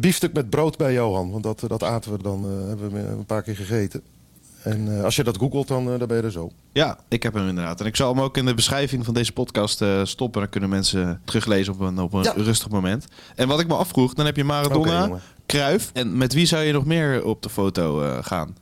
[0.00, 1.30] Biefstuk met brood bij Johan.
[1.30, 4.02] Want dat, dat aten we dan, hebben we een paar keer gegeten.
[4.64, 6.50] En eh, als je dat googelt, dan, eh, dan ben je er zo.
[6.72, 7.80] Ja, ik heb hem inderdaad.
[7.80, 10.40] En ik zal hem ook in de beschrijving van deze podcast eh, stoppen.
[10.40, 12.32] Dan kunnen mensen teruglezen op een, op een Ja.
[12.36, 13.06] rustig moment.
[13.34, 15.20] En wat ik me afvroeg, dan heb je Maradona, jongen.
[15.46, 15.90] Cruyff.
[15.92, 18.56] En met wie zou je nog meer op de foto gaan?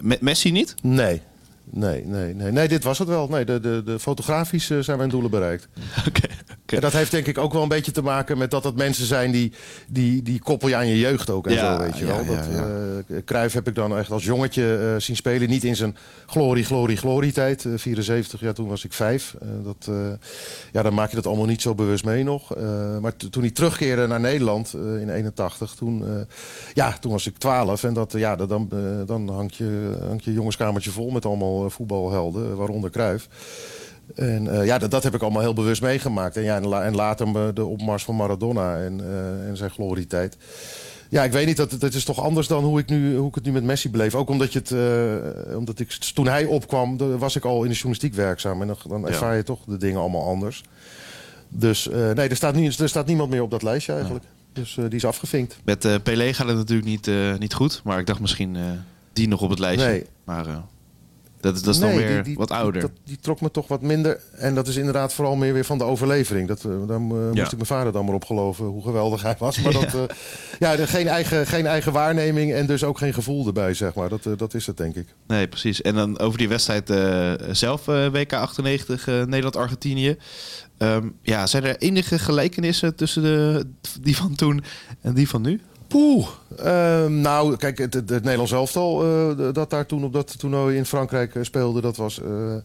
[0.00, 0.74] Met Messi niet?
[0.82, 1.22] Nee.
[1.70, 2.52] Nee, nee, nee.
[2.52, 3.28] Nee, dit was het wel.
[3.28, 5.68] Nee, de, de, de fotografisch eh, zijn mijn doelen bereikt.
[6.08, 6.26] Oké.
[6.66, 9.06] En dat heeft denk ik ook wel een beetje te maken met dat het mensen
[9.06, 9.52] zijn die,
[9.88, 12.20] die, die koppel je aan je jeugd ook en Ja, zo, weet je wel.
[12.20, 12.66] ja, Dat, ja.
[13.16, 15.48] eh, Cruijff heb ik dan echt als jongetje eh, zien spelen.
[15.48, 17.64] Niet in zijn glorie, glorie, glorie tijd.
[17.64, 19.34] Eh, 74, ja, toen was ik vijf.
[19.64, 19.88] Dat,
[20.72, 22.54] ja, dan maak je dat allemaal niet zo bewust mee nog.
[23.00, 26.04] Maar toen hij terugkeerde naar Nederland in 81, toen,
[26.74, 27.84] ja, toen was ik 12.
[27.84, 28.68] En dat, ja, dat- dan,
[29.06, 33.28] dan hangt je, hangt je jongenskamertje vol met allemaal eh, voetbalhelden, waaronder Cruijff.
[34.14, 36.36] En eh, ja, dat, dat heb ik allemaal heel bewust meegemaakt.
[36.36, 40.36] En, ja, en, la- en later de opmars van Maradona en, eh, en zijn glorietijd.
[41.10, 43.34] Ja, ik weet niet, dat, dat is toch anders dan hoe ik, nu, hoe ik
[43.34, 44.14] het nu met Messi beleef.
[44.14, 44.70] Ook omdat, je het,
[45.50, 48.60] eh, omdat ik, toen hij opkwam, was ik al in de journalistiek werkzaam.
[48.60, 50.62] En dan, dan ervaar je toch de dingen allemaal anders.
[51.48, 54.24] Dus eh, nee, er staat, niet, er staat niemand meer op dat lijstje eigenlijk.
[54.52, 55.58] Dus eh, die is afgevinkt.
[55.64, 57.80] Met eh Pelé gaat het natuurlijk niet, eh, niet goed.
[57.84, 58.62] Maar ik dacht misschien eh,
[59.12, 59.88] die nog op het lijstje.
[59.88, 60.04] Nee.
[60.24, 60.56] Maar eh,
[61.40, 62.72] dat, is- dat is dan Nee, weer die- die- wat ouder.
[62.72, 64.20] Die, dat- die trok me toch wat minder.
[64.32, 66.48] En dat is inderdaad vooral meer weer van de overlevering.
[66.48, 69.34] Dat, eh, daar eh, moest ik mijn vader dan maar op geloven hoe geweldig hij
[69.38, 69.60] was.
[69.62, 70.00] Maar dat, eh,
[70.58, 74.08] ja, er- geen, eigen, geen eigen waarneming en dus ook geen gevoel erbij, zeg maar.
[74.08, 75.06] Dat, eh, dat is het, denk ik.
[75.26, 75.82] Nee, precies.
[75.82, 80.16] En dan over die wedstrijd eh, zelf, eh, WK 98, eh, Nederland-Argentinië.
[80.78, 83.66] Ehm, ja, zijn er enige gelijkenissen tussen de,
[84.00, 84.64] die van toen
[85.00, 85.60] en die van nu?
[85.88, 86.28] Poeh.
[86.56, 90.86] Ehm, nou, kijk, het, het, Nederlands elftal eh, dat daar toen op dat toernooi in
[90.86, 91.80] Frankrijk eh, speelde...
[91.80, 92.56] dat was, eh,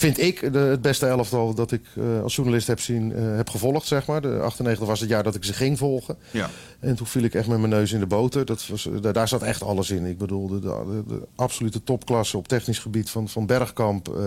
[0.00, 3.48] vind ik, de, het beste elftal dat ik eh, als journalist heb, zien, eh, heb
[3.48, 4.20] gevolgd, zeg maar.
[4.20, 6.16] De 98 was het jaar dat ik ze ging volgen.
[6.30, 6.50] Ja.
[6.78, 8.44] En toen viel ik echt met mijn neus in de boter.
[8.44, 10.04] Dat was, eh, daar, daar zat echt alles in.
[10.04, 14.18] Ik bedoel, de, de, de absolute topklasse op technisch gebied van, van Bergkamp.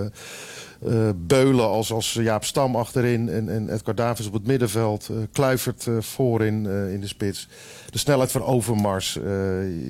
[1.16, 3.30] Beulen als, als Jaap Stam achterin.
[3.30, 5.10] En, en Edgar Davids op het middenveld.
[5.32, 7.48] Kluivert voorin in de spits.
[7.90, 9.14] De snelheid van Overmars.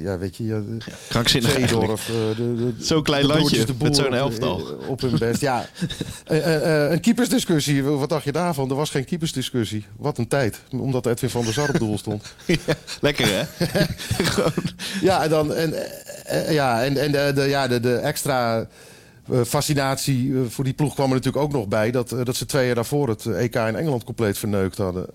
[0.03, 0.45] ja, weet je.
[0.45, 0.61] Ja,
[1.09, 1.51] Krankzinnig.
[1.51, 2.05] Zeedorf.
[2.05, 4.61] de, Zo'n klein landje met zo'n elftal.
[4.87, 5.65] Op hun best, ja.
[6.25, 8.69] Eh, eh, eh, een keepersdiscussie, wat dacht je daarvan?
[8.69, 9.85] Er was geen keepersdiscussie.
[9.97, 12.35] Wat een tijd, omdat Edwin van der Sar op doel stond.
[12.65, 13.43] Ja, lekker hè?
[15.07, 15.73] Ja, en dan en,
[16.49, 18.67] ja, en, en de, de, ja, de, de extra
[19.45, 21.91] fascinatie voor die ploeg kwam er natuurlijk ook nog bij.
[21.91, 25.05] Dat, dat ze twee jaar daarvoor het EK in Engeland compleet verneukt hadden.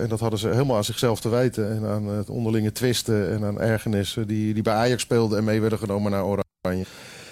[0.00, 1.70] En dat hadden ze helemaal aan zichzelf te wijten.
[1.70, 5.60] En aan het onderlinge twisten en aan ergernissen die, die bij Ajax speelden en mee
[5.60, 6.84] werden genomen naar Oranje.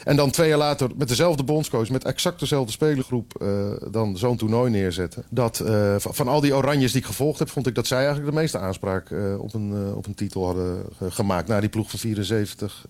[0.07, 4.37] En dan twee jaar later met dezelfde bondscoach, met exact dezelfde spelergroep, eh, dan zo'n
[4.37, 5.25] toernooi neerzetten.
[5.31, 7.99] Dat, eh, van, van al die oranjes die ik gevolgd heb, vond ik dat zij
[7.99, 11.49] eigenlijk de meeste aanspraak eh, op, een, op een titel hadden ge- gemaakt.
[11.49, 12.87] Na die ploeg van 74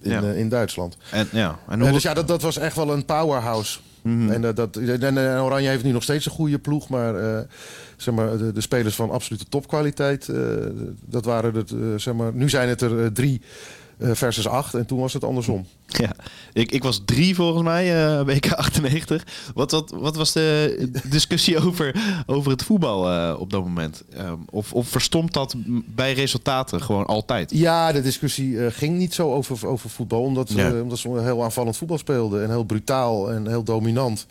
[0.00, 0.20] in, Ja.
[0.22, 0.96] in Duitsland.
[1.10, 3.78] En, ja, en hoe, dus ja, dat, dat was echt wel een powerhouse.
[4.02, 7.44] En, eh, dat, en, Oranje heeft nu nog steeds een goede ploeg, maar,
[7.96, 10.28] zeg maar de, de spelers van absolute topkwaliteit,
[11.06, 13.40] dat waren het, zeg maar, nu zijn het er drie
[14.12, 15.66] versus acht en toen was het andersom.
[15.86, 16.12] ja,
[16.52, 19.24] ik, ik was drie volgens mij, eh WK 98.
[19.54, 21.94] Wat, wat, wat was de discussie over,
[22.26, 24.02] over het voetbal eh, op dat moment?
[24.16, 25.54] Ehm, of, of verstomt dat
[25.86, 27.50] bij resultaten gewoon altijd?
[27.50, 30.22] Ja, de discussie eh, ging niet zo over, over voetbal.
[30.22, 30.70] Omdat, Ja.
[30.72, 32.42] eh, omdat ze heel aanvallend voetbal speelden.
[32.42, 34.26] En heel brutaal en heel dominant.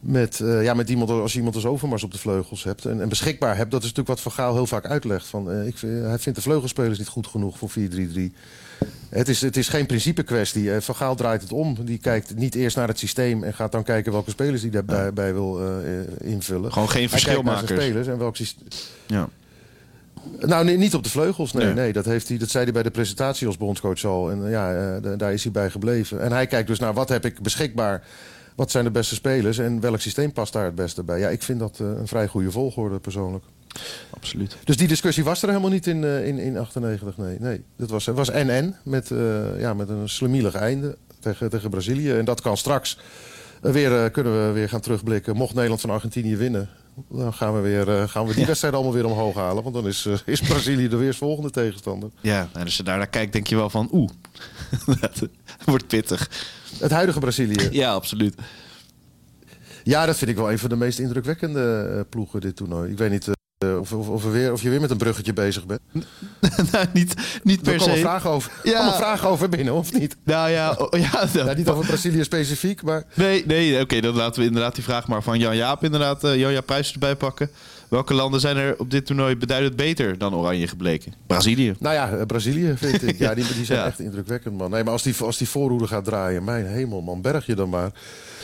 [0.00, 2.84] Met, eh, ja, met iemand als je iemand als Overmars op de vleugels hebt.
[2.84, 3.70] En, en beschikbaar hebt.
[3.70, 5.26] Dat is natuurlijk wat Van Gaal heel vaak uitlegt.
[5.26, 8.32] Van, eh, ik, hij vindt de vleugelspelers niet goed genoeg voor 4-3-3.
[9.08, 10.74] Het is, het is geen principe kwestie.
[10.74, 11.76] Eh, Van Gaal draait het om.
[11.84, 13.42] Die kijkt niet eerst naar het systeem.
[13.44, 16.72] En gaat dan kijken welke spelers hij daarbij bij wil eh, eh, invullen.
[16.72, 17.80] Gewoon geen zijn verschilmakers.
[17.80, 18.68] spelers en welk systeem.
[19.06, 19.28] Ja.
[20.38, 21.52] Nou, nee, niet op de vleugels.
[21.52, 21.74] Nee, Nee.
[21.74, 21.92] nee.
[21.92, 24.30] dat, heeft hij, dat zei hij bij de presentatie als bondscoach al.
[24.30, 26.20] En ja, da- daar is hij bij gebleven.
[26.20, 28.02] En hij kijkt dus naar wat heb ik beschikbaar.
[28.54, 31.18] Wat zijn de beste spelers en welk systeem past daar het beste bij?
[31.18, 33.44] Ja, ik vind dat een vrij goede volgorde persoonlijk.
[34.10, 34.56] Absoluut.
[34.64, 37.16] Dus die discussie was er helemaal niet in, eh, in, in 98.
[37.16, 37.62] Nee, nee.
[37.76, 42.12] Dat was, het was NN met, eh, ja, met een slemielig einde tegen, tegen Brazilië.
[42.12, 42.98] En dat kan straks
[43.62, 45.36] eh, weer, eh, kunnen we weer gaan terugblikken.
[45.36, 46.68] Mocht Nederland van Argentinië winnen,
[47.08, 49.62] dan gaan we, weer, eh, gaan we die wedstrijd allemaal weer omhoog halen.
[49.62, 52.10] Want dan is, eh, is Brazilië de weersvolgende tegenstander.
[52.20, 54.10] Ja, en als je daar naar kijkt, denk je wel van oeh,
[55.00, 55.28] dat
[55.64, 56.30] wordt pittig.
[56.78, 57.68] Het huidige Brazilië.
[57.70, 58.34] Ja, absoluut.
[59.84, 62.90] Ja, dat vind ik wel een van de meest indrukwekkende eh, ploegen dit toernooi.
[62.90, 63.34] Ik weet niet eh,
[63.66, 65.80] of, of, of, we weer, of je weer met een bruggetje bezig bent.
[66.72, 68.00] nou, niet, niet Er per komen se.
[68.00, 68.78] vragen over, Ja.
[68.78, 70.16] komen vragen over binnen, of niet?
[70.24, 73.04] Nou ja, oh, ja, dat- Ja, niet over Brazilië specifiek, maar...
[73.14, 76.36] Nee, nee oké, dan laten we inderdaad die vraag maar van Jan Jaap inderdaad, eh
[76.38, 77.50] Jan Jaap Pruijs erbij pakken.
[77.90, 81.12] Welke landen zijn er op dit toernooi beduidend beter dan Oranje gebleken?
[81.26, 81.74] Brazilië.
[81.78, 83.18] Nou ja, eh, Brazilië vind ik.
[83.24, 83.86] Ja, die, die zijn Ja.
[83.86, 84.70] echt indrukwekkend, man.
[84.70, 87.68] Nee, maar als die, als die voorhoede gaat draaien, mijn hemel, man, berg je dan
[87.68, 87.90] maar.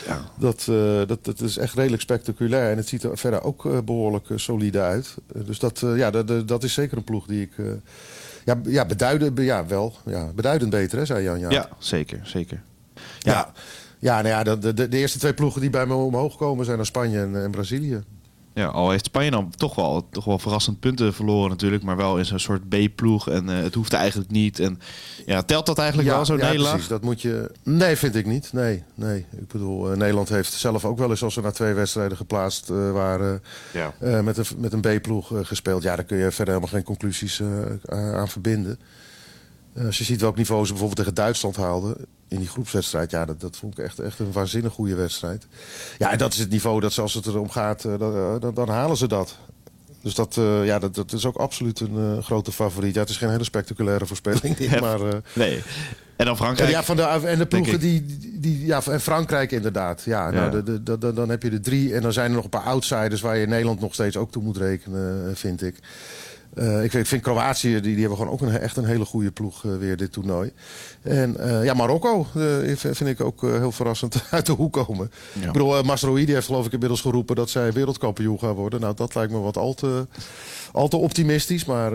[0.07, 0.21] Ja.
[0.39, 2.71] Dat, eh, dat, dat is echt redelijk spectaculair.
[2.71, 5.15] En het ziet er verder ook eh, behoorlijk eh, solide uit.
[5.45, 7.51] Dus dat, ja, dat, dat- is zeker een ploeg die ik...
[8.45, 9.95] ja, ja, beduidend, ja, wel.
[10.05, 11.39] Ja, beduidend beter, hè, zei Jan.
[11.39, 12.61] Ja, Ja, zeker, zeker.
[13.19, 13.31] ja.
[13.31, 13.51] Ja.
[13.99, 14.15] ja.
[14.21, 16.85] nou ja, de, de, de eerste twee ploegen die bij me omhoog komen zijn dan
[16.85, 18.03] Spanje en, en Brazilië.
[18.57, 22.17] Ja, al heeft Spanje dan toch wel, toch wel verrassend punten verloren natuurlijk, maar wel
[22.17, 24.59] in zo'n soort B-ploeg en eh, het hoeft eigenlijk niet.
[24.59, 24.79] En
[25.25, 26.71] ja, telt dat eigenlijk wel zo'n ja, nederlaag?
[26.71, 26.87] precies.
[26.89, 27.51] Dat moet je.
[27.63, 28.53] Nee, vind ik niet.
[28.53, 29.25] Nee, nee.
[29.39, 32.69] Ik bedoel, eh, Nederland heeft zelf ook wel eens als ze na twee wedstrijden geplaatst
[32.69, 33.43] eh, waren
[33.73, 33.93] Ja.
[33.99, 35.83] eh, met een, met een B-ploeg eh, gespeeld.
[35.83, 38.79] Ja, daar kun je verder helemaal geen conclusies eh, aan verbinden.
[39.77, 41.95] Eh, als je ziet welk niveau ze bijvoorbeeld tegen Duitsland haalden
[42.27, 43.11] in die groepswedstrijd.
[43.11, 45.47] Ja, dat, dat vond ik echt, echt een waanzinnig goede wedstrijd.
[45.97, 48.35] Ja, en dat is het niveau dat ze, als het erom gaat, eh, dan, eh,
[48.39, 49.35] dan, dan halen ze dat.
[50.01, 52.93] Dus dat, eh, ja, dat, dat is ook absoluut een eh, grote favoriet.
[52.93, 55.01] Ja, het is geen hele spectaculaire voorspelling, Ja, maar...
[55.01, 55.61] eh, Nee.
[56.15, 56.69] En dan Frankrijk.
[56.69, 60.01] ja, van de, en de ploegen die, die, ja, en Frankrijk inderdaad.
[60.05, 60.31] Ja, Ja.
[60.31, 62.43] Nou, de, de, de- de- dan heb je de drie en dan zijn er nog
[62.43, 65.61] een paar outsiders waar je in Nederland nog steeds ook toe moet rekenen, eh, vind
[65.63, 65.75] ik.
[66.53, 69.05] Eh, ik, vind, ik vind Kroatië, die, die hebben gewoon ook een, echt een hele
[69.05, 70.51] goede ploeg eh, weer dit toernooi.
[71.01, 72.27] En eh, ja, Marokko
[72.73, 75.11] vind ik ook heel verrassend uit de hoek komen.
[75.39, 75.45] Ja.
[75.45, 78.79] Ik bedoel, Masrohi die heeft geloof ik inmiddels geroepen dat zij wereldkampioen gaan worden.
[78.79, 80.07] Nou, dat lijkt me wat al te,
[80.71, 81.91] al te optimistisch, maar...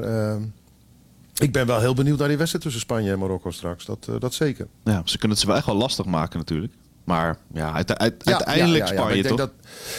[1.35, 3.85] ik ben wel heel benieuwd naar die wedstrijd tussen Spanje en Marokko straks.
[3.85, 4.67] Dat, dat zeker.
[4.85, 6.73] Ja, ze kunnen het ze wel echt wel lastig maken natuurlijk.
[7.05, 9.37] Maar ja, uite- uit- Ja, uiteindelijk ja, Spanje ik toch?
[9.37, 9.51] Dat,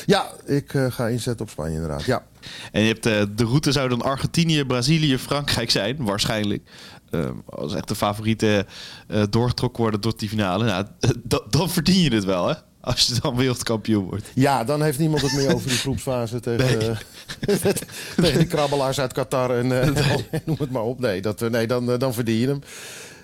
[0.05, 2.03] ja, ik eh, ga inzetten op Spanje inderdaad.
[2.03, 2.23] Ja.
[2.71, 6.69] En je hebt, eh, de route zou dan Argentinië, Brazilië, Frankrijk zijn, waarschijnlijk.
[7.09, 8.65] Eh, als echt de favorieten
[9.07, 10.65] eh, doorgetrokken worden tot die finale.
[10.65, 10.85] Nou,
[11.49, 12.53] dan, verdien je het wel, hè?
[12.81, 14.25] Als je dan wereldkampioen wordt.
[14.33, 16.97] ja, dan heeft niemand het meer over die groepsfase tegen,
[18.21, 20.99] tegen die krabbelaars uit Qatar en eh, noem het maar op.
[20.99, 22.59] Nee, dat, nee dan, dan verdien je hem.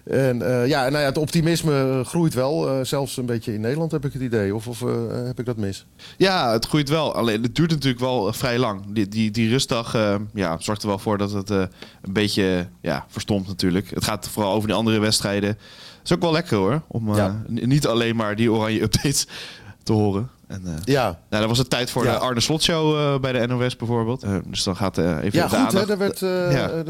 [0.03, 2.69] En eh, ja, nou ja, het optimisme groeit wel.
[2.69, 4.55] eh, zelfs een beetje in Nederland heb ik het idee.
[4.55, 4.89] Of, of eh,
[5.25, 5.85] heb ik dat mis?
[6.17, 7.13] Ja, het groeit wel.
[7.15, 8.81] Alleen het duurt natuurlijk wel vrij lang.
[8.93, 9.93] Die, die, die rustdag
[10.33, 11.69] ja, zorgt er wel voor dat het een
[12.09, 13.89] beetje ja, verstomt natuurlijk.
[13.89, 15.57] Het gaat vooral over die andere wedstrijden.
[16.03, 16.81] is ook wel lekker hoor.
[16.88, 17.41] Om Ja.
[17.47, 19.27] niet alleen maar die oranje updates
[19.83, 20.29] te horen.
[20.47, 22.12] En, Ja, nou, dan was het tijd voor Ja.
[22.12, 24.25] de Arne Slot Show bij de NOS bijvoorbeeld.
[24.45, 25.57] Dus dan gaat even ja de goed hè.
[25.57, 26.83] aandacht- Er werd, Ja.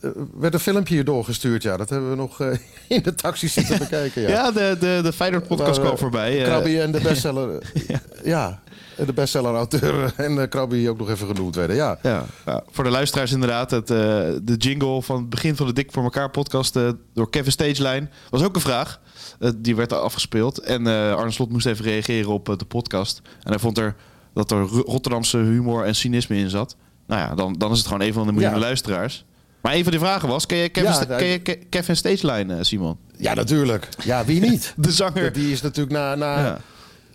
[0.00, 1.62] Er- er werd een filmpje hier doorgestuurd.
[1.62, 2.58] Ja, dat hebben we nog eh,
[2.96, 4.22] in de taxi zitten bekijken.
[4.22, 4.28] Ja.
[4.28, 6.38] Ja, de, de, de Feyenoord podcast eh, kwam voorbij.
[6.38, 7.72] eh, Krabby en de bestseller.
[8.24, 8.62] ja.
[9.06, 11.76] de bestseller-auteur en uh, Krabby ook nog even genoemd werden.
[11.76, 11.98] Ja.
[12.02, 12.24] Ja,
[12.70, 13.70] voor de luisteraars inderdaad.
[13.70, 13.96] Het, eh,
[14.42, 18.08] de jingle van het begin van de Dik voor elkaar podcast eh, door Kevin Stageline
[18.30, 19.00] was ook een vraag.
[19.40, 20.58] Eh, die werd afgespeeld.
[20.58, 23.20] En eh Arne Slot moest even reageren op eh, de podcast.
[23.42, 23.94] En hij vond er
[24.34, 26.76] dat er Ro- Rotterdamse humor en cynisme in zat.
[27.06, 28.64] Nou ja, dan, dan is het gewoon een van de miljoenen Ja.
[28.66, 29.24] luisteraars.
[29.60, 31.96] Maar een van die vragen was, ken je Kevin, Ja, nou, ken je Ke- Kevin
[31.96, 32.96] Stageline, eh, Simon?
[33.16, 33.88] ja, natuurlijk.
[34.04, 34.72] Ja, wie niet?
[34.76, 35.32] De zanger.
[35.32, 36.58] Die is natuurlijk na, na, Ja.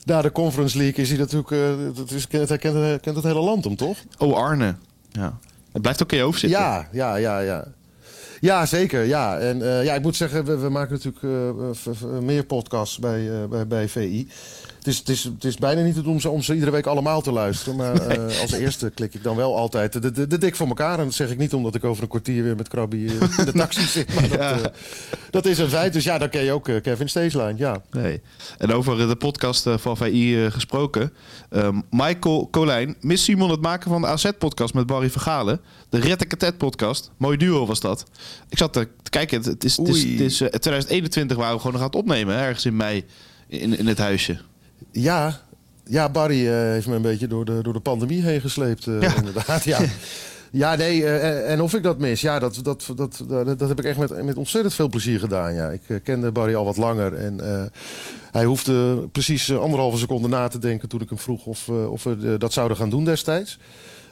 [0.04, 1.96] na de Conference League is hij natuurlijk...
[1.96, 3.98] dat is, kent, kent, het hele land hem, toch?
[4.18, 4.76] Oh, Arne.
[5.12, 5.38] Ja.
[5.72, 6.60] Het blijft ook in je hoofd zitten.
[6.60, 7.66] Ja, ja, ja, ja.
[8.40, 9.04] Ja, zeker.
[9.04, 9.38] Ja.
[9.38, 11.52] En eh, ja, ik moet zeggen, we, we maken natuurlijk
[12.22, 14.28] meer podcasts bij, bij, bij VI.
[14.84, 16.72] Het is, het, is, het is bijna niet te doen om ze, om ze iedere
[16.72, 17.76] week allemaal te luisteren.
[17.76, 21.00] Maar eh, als eerste klik ik dan wel altijd de, de, de dik voor elkaar.
[21.00, 23.46] En dat zeg ik niet omdat ik over een kwartier weer met Krabby eh, in
[23.46, 24.14] de taxi zit.
[24.16, 24.72] Maar dat, eh,
[25.30, 25.94] dat is een feit.
[25.94, 27.54] Dus ja, dan ken je ook Kevin Stageline.
[27.58, 27.82] Ja.
[27.92, 28.22] Nee.
[28.58, 31.14] En over de podcast van VI gesproken.
[31.50, 35.62] Eh, Michael Colijn mist Simon het maken van de AZ-podcast met Barry Vergalen.
[35.90, 37.12] De Rettekatet podcast.
[37.18, 38.06] Mooi duo was dat.
[38.50, 39.38] Ik zat te kijken.
[39.38, 42.00] Het, het is, het is, het is eh, 2021 waar we gewoon nog gaan het
[42.00, 42.36] opnemen.
[42.36, 43.06] Hè, ergens in mei
[43.48, 44.40] in, in het huisje.
[44.92, 45.40] Ja,
[45.86, 49.02] ja Barry eh, heeft me een beetje door de, door de pandemie heen gesleept, eh,
[49.02, 49.16] Ja.
[49.16, 49.64] inderdaad.
[49.64, 49.80] Ja.
[50.56, 53.24] Ja, nee, eh, en- of ik dat mis, ja, dat, dat, dat,
[53.58, 55.54] dat, heb ik echt met, met ontzettend veel plezier gedaan.
[55.54, 55.70] Ja.
[55.70, 57.40] Ik kende Barry al wat langer en
[58.32, 62.36] hij hoefde precies anderhalve seconde na te denken toen ik hem vroeg of, of we
[62.38, 63.60] dat zouden gaan doen destijds.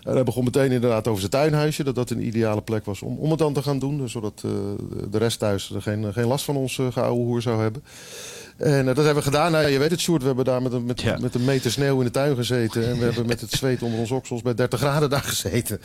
[0.04, 3.18] En hij begon meteen inderdaad over zijn tuinhuisje, dat dat een ideale plek was om,
[3.18, 4.10] om het dan te gaan doen.
[4.10, 4.42] Zodat
[5.12, 7.84] de rest thuis er geen, geen last van ons uh, zou hebben.
[8.64, 9.52] En eh, dat hebben we gedaan.
[9.52, 11.18] Nou, je weet het, Sjoerd, we hebben daar met een, met, Ja.
[11.22, 12.88] met een meter sneeuw in de tuin gezeten.
[12.90, 15.82] En we hebben met het zweet onder ons oksels bij 30 graden daar gezeten.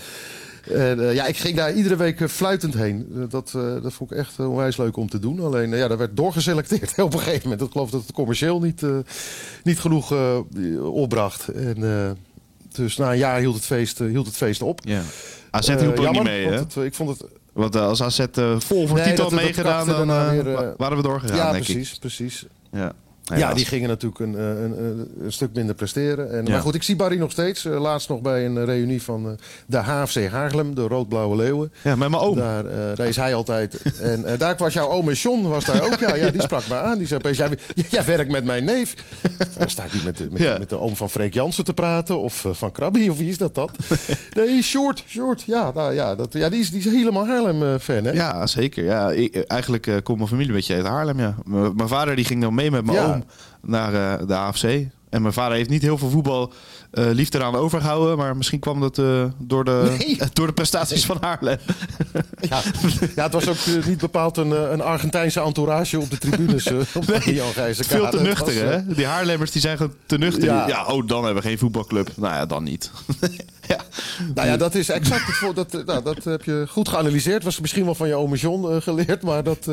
[0.73, 3.07] En eh, ja, ik ging daar iedere week eh, fluitend heen.
[3.31, 3.51] Dat,
[3.83, 5.41] dat vond ik echt onwijs leuk om te doen.
[5.41, 7.61] Alleen, ja, daar werd doorgeselecteerd op een gegeven moment.
[7.67, 8.83] Ik geloof dat het commercieel niet,
[9.63, 10.15] niet genoeg
[10.81, 11.49] opbracht.
[11.49, 12.17] En,
[12.73, 14.81] dus na een jaar hield het feest, hield het feest op.
[14.85, 15.03] Ja.
[15.51, 16.53] AZ hielp ook niet mee, hè?
[16.59, 17.29] het, ik vond het...
[17.53, 18.25] Want als AZ
[18.59, 21.93] vol voor Nee, titel dat- had dat meegedaan, dan weer, waren we doorgegaan, ja, precies,
[21.93, 21.99] ik.
[22.01, 22.47] precies.
[22.77, 22.93] Ja,
[23.35, 26.33] Ja, die gingen natuurlijk een, eh, een, een, een stuk minder presteren.
[26.33, 26.51] En, Ja.
[26.53, 27.65] Maar goed, ik zie Barry nog steeds.
[27.65, 29.33] Eh, laatst nog bij een reunie van eh,
[29.67, 31.73] de HFC Haarlem, de Rood-Blauwe Leeuwen.
[31.83, 32.37] Ja, met mijn oom.
[32.37, 33.83] Daar, eh, daar is hij altijd.
[34.01, 35.99] En eh, daar was jouw oom en John was daar ook.
[35.99, 36.99] Ja, ja, die sprak me aan.
[36.99, 37.49] Die zei opeens, jij,
[37.91, 38.95] jij werkt met mijn neef.
[39.59, 40.59] Dan sta ik niet met de, met, Ja.
[40.59, 42.19] met de oom van Freek Jansen te praten.
[42.19, 43.71] Of eh, van Krabby, of wie is dat dan?
[44.35, 45.43] Nee, Short, Short.
[45.43, 48.11] Ja, nou, ja, dat, ja die, is, die is helemaal Haarlem-fan, hè?
[48.11, 48.85] Ja, zeker.
[48.85, 51.19] Ja, ik- eigenlijk eh, komt mijn familie een beetje uit Haarlem.
[51.21, 51.35] Ja.
[51.45, 53.16] M- mijn vader die ging dan mee met mijn Ja.
[53.61, 54.87] Naar eh, de AFC.
[55.11, 56.53] En mijn vader heeft niet heel veel voetbal
[56.91, 58.17] eh, liefde eraan overgehouden.
[58.17, 60.19] Maar misschien kwam dat eh, door, de, Nee.
[60.33, 61.59] door de prestaties van Haarlem.
[62.41, 62.63] Ja,
[63.17, 66.67] ja, het was ook eh, niet bepaald een, een Argentijnse entourage op de tribunes.
[66.95, 67.53] op de Jan.
[67.75, 68.95] Veel te nuchter, was, hè?
[68.95, 70.45] Die Haarlemmers die zijn gewoon te nuchter.
[70.45, 70.69] Ja.
[70.69, 70.85] Ja.
[70.87, 72.11] oh, dan hebben we geen voetbalclub.
[72.17, 72.91] Nou ja, dan niet.
[73.69, 73.81] ja.
[74.35, 77.43] Nou ja, dat is exact het voor, dat, nou, dat heb je goed geanalyseerd.
[77.45, 79.23] Was misschien wel van je ome John geleerd.
[79.23, 79.69] Maar dat,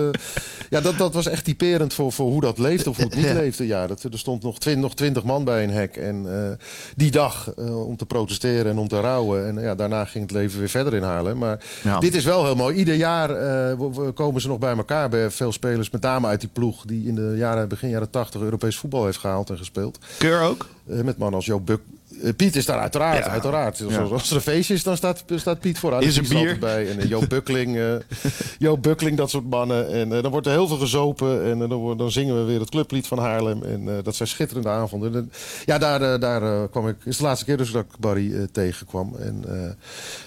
[0.70, 3.26] ja, dat, dat was echt typerend voor, voor hoe dat leeft of hoe het niet
[3.26, 3.34] Ja.
[3.34, 3.68] leefde.
[3.68, 5.98] Ja, dat, er stond nog, twin, nog twintig man bij een hek.
[5.98, 9.48] En eh, die dag eh, om te protesteren en om te rouwen.
[9.48, 11.38] En ja, daarna ging het leven weer verder in Haarlem.
[11.38, 12.00] Maar Ja.
[12.00, 12.76] dit is wel heel mooi.
[12.76, 13.78] Ieder jaar eh,
[14.14, 15.10] komen ze nog bij elkaar.
[15.10, 16.86] Bij veel spelers, met name uit die ploeg...
[16.86, 20.00] die in de jaren, begin jaren 80 Europees voetbal heeft gehaald en gespeeld.
[20.18, 20.70] Keur ook?
[20.84, 21.82] Met mannen als Joop Buk.
[22.24, 23.32] Eh, Piet is daar uiteraard, Ja.
[23.32, 23.82] uiteraard.
[23.84, 24.00] Als, Ja.
[24.02, 26.02] als er een feestje is, dan staat, staat Piet vooraan.
[26.02, 26.60] Is Die er er bier?
[26.60, 26.90] bij.
[26.90, 27.94] En eh, Joop Bukkeling, eh,
[28.60, 29.90] Joop Bukkeling, dat soort mannen.
[29.92, 31.44] En eh, dan wordt er heel veel gezopen.
[31.46, 33.64] En eh, dan, dan zingen we weer het clublied van Haarlem.
[33.64, 35.16] En eh, dat zijn schitterende avonden.
[35.16, 35.32] En,
[35.66, 36.96] ja, daar, eh, daar eh, kwam ik.
[37.04, 39.16] is de laatste keer dus dat ik Barry eh, tegenkwam.
[39.20, 39.70] En, eh,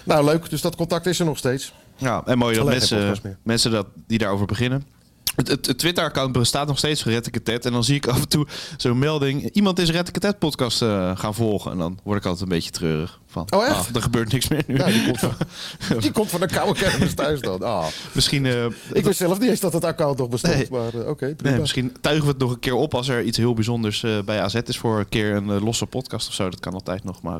[0.03, 0.49] nou, leuk.
[0.49, 1.73] Dus dat contact is er nog steeds.
[1.95, 4.83] Ja, en mooi dat Alleen mensen, mensen dat, die daarover beginnen.
[5.45, 7.65] Het, Twitter-account bestaat nog steeds van Rettiketet.
[7.65, 8.47] En dan zie ik af en toe
[8.77, 9.49] zo'n melding.
[9.53, 11.71] Iemand is Rettiketet podcast eh, gaan volgen.
[11.71, 13.19] En dan word ik altijd een beetje treurig.
[13.29, 13.75] Van, Oh, echt?
[13.75, 14.77] ah, er gebeurt niks meer nu.
[14.77, 15.33] Ja, die komt van,
[15.99, 17.61] die komt van de koude kermis thuis dan.
[17.63, 20.53] Ah, Misschien, eh, ik wist zelf niet eens dat het account nog bestond.
[20.55, 20.67] Nee.
[20.71, 21.49] Maar eh, oké, prima.
[21.51, 24.19] nee, misschien tuigen we het nog een keer op als er iets heel bijzonders eh,
[24.25, 26.49] bij AZ is voor een keer een losse podcast of zo.
[26.49, 27.21] Dat kan altijd nog.
[27.21, 27.39] Maar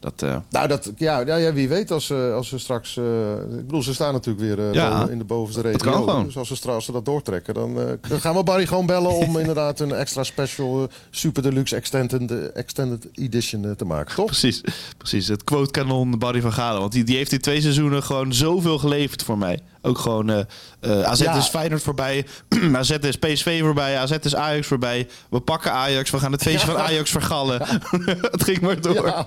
[0.00, 2.96] dat, Nou, dat, ja, ja, ja, wie weet als, als we straks...
[2.96, 5.08] ik bedoel, ze staan natuurlijk weer Ja.
[5.08, 5.78] in de bovenste regio.
[5.92, 6.24] kan gewoon.
[6.24, 7.74] Dus als we straks dat doortrekken, dan,
[8.08, 9.10] dan gaan we Barry gewoon bellen...
[9.12, 14.26] om inderdaad een extra special, super deluxe extended, extended edition te maken, toch?
[14.26, 14.60] Precies,
[14.96, 15.19] precies.
[15.28, 16.80] Het quote kanon Barry van Galen.
[16.80, 19.60] Want die, die heeft in twee seizoenen gewoon zoveel geleverd voor mij.
[19.82, 20.40] Ook gewoon eh
[20.80, 21.34] eh, AZ Ja.
[21.34, 22.26] is Feyenoord voorbij.
[22.72, 23.98] AZ is PSV voorbij.
[23.98, 25.08] AZ is Ajax voorbij.
[25.30, 26.10] We pakken Ajax.
[26.10, 26.72] We gaan het feestje Ja.
[26.72, 27.62] van Ajax vergallen.
[28.30, 29.14] het ging maar door.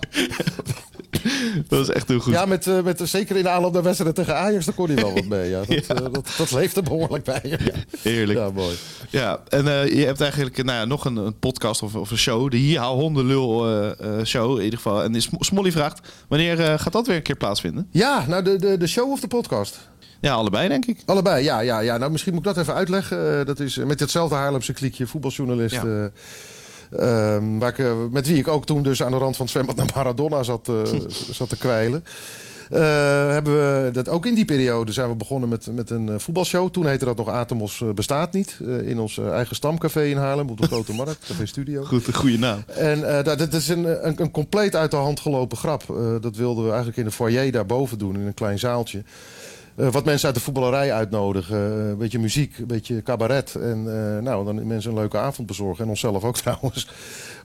[1.68, 2.34] Dat is echt heel goed.
[2.34, 4.96] Ja, met, eh, met, zeker in de aanloop naar wedstrijden tegen Ajax, daar kon hij
[4.96, 5.50] wel wat mee.
[5.50, 5.62] Ja.
[5.68, 7.42] Dat, eh, dat, dat leeft er behoorlijk bij.
[7.44, 7.58] Ja,
[8.02, 8.40] Heerlijk.
[8.40, 8.76] ja mooi.
[9.10, 12.18] Ja, en eh, je hebt eigenlijk nou ja, nog een, een podcast of, of een
[12.18, 12.52] show.
[12.52, 15.04] De Hier Hondenlul eh, eh, show in ieder geval.
[15.04, 17.88] En Sm- Smolly vraagt, wanneer gaat dat weer een keer plaatsvinden?
[17.92, 19.90] Ja, nou, de, de, de show of de podcast?
[20.22, 21.02] Ja, allebei denk ik.
[21.06, 21.98] Allebei, ja, ja, ja.
[21.98, 23.46] Nou, misschien moet ik dat even uitleggen.
[23.46, 25.76] Dat is met hetzelfde Haarlemse kliekje, voetbaljournalist.
[25.76, 26.12] Ja.
[26.98, 29.46] Eh, ehm, waar ik, eh, met wie ik ook toen dus aan de rand van
[29.46, 31.00] het zwembad naar Maradona zat, eh,
[31.40, 32.04] zat te kwijlen.
[32.74, 36.16] Eh, hebben we dat ook in die periode zijn we begonnen met, met een eh,
[36.18, 36.70] voetbalshow.
[36.70, 38.60] Toen heette dat nog Atemos eh, bestaat niet.
[38.84, 41.84] in ons eigen stamcafé in Haarlem op de Grote Markt, Café Studio.
[41.84, 42.64] Goed, een goede naam.
[42.68, 45.84] En dat, dat is een, een, een compleet uit de hand gelopen grap.
[46.22, 49.04] Dat wilden we eigenlijk in de foyer daarboven doen, in een klein zaaltje.
[49.76, 51.58] Eh, wat mensen uit de voetballerij uitnodigen.
[51.58, 53.56] Eh, een beetje muziek, een beetje cabaret.
[53.56, 55.84] En eh, nou, dan mensen een leuke avond bezorgen.
[55.84, 56.90] En onszelf ook trouwens.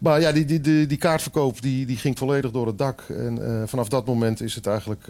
[0.01, 3.05] Maar ja, die, die, die, die kaartverkoop die, die ging volledig door het dak.
[3.09, 5.05] En vanaf dat moment is het eigenlijk,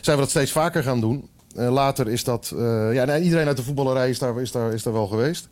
[0.00, 1.28] zijn we dat steeds vaker gaan doen.
[1.54, 2.52] Later is dat...
[2.92, 5.48] ja, iedereen uit de voetballerij is daar, is daar, is daar wel geweest.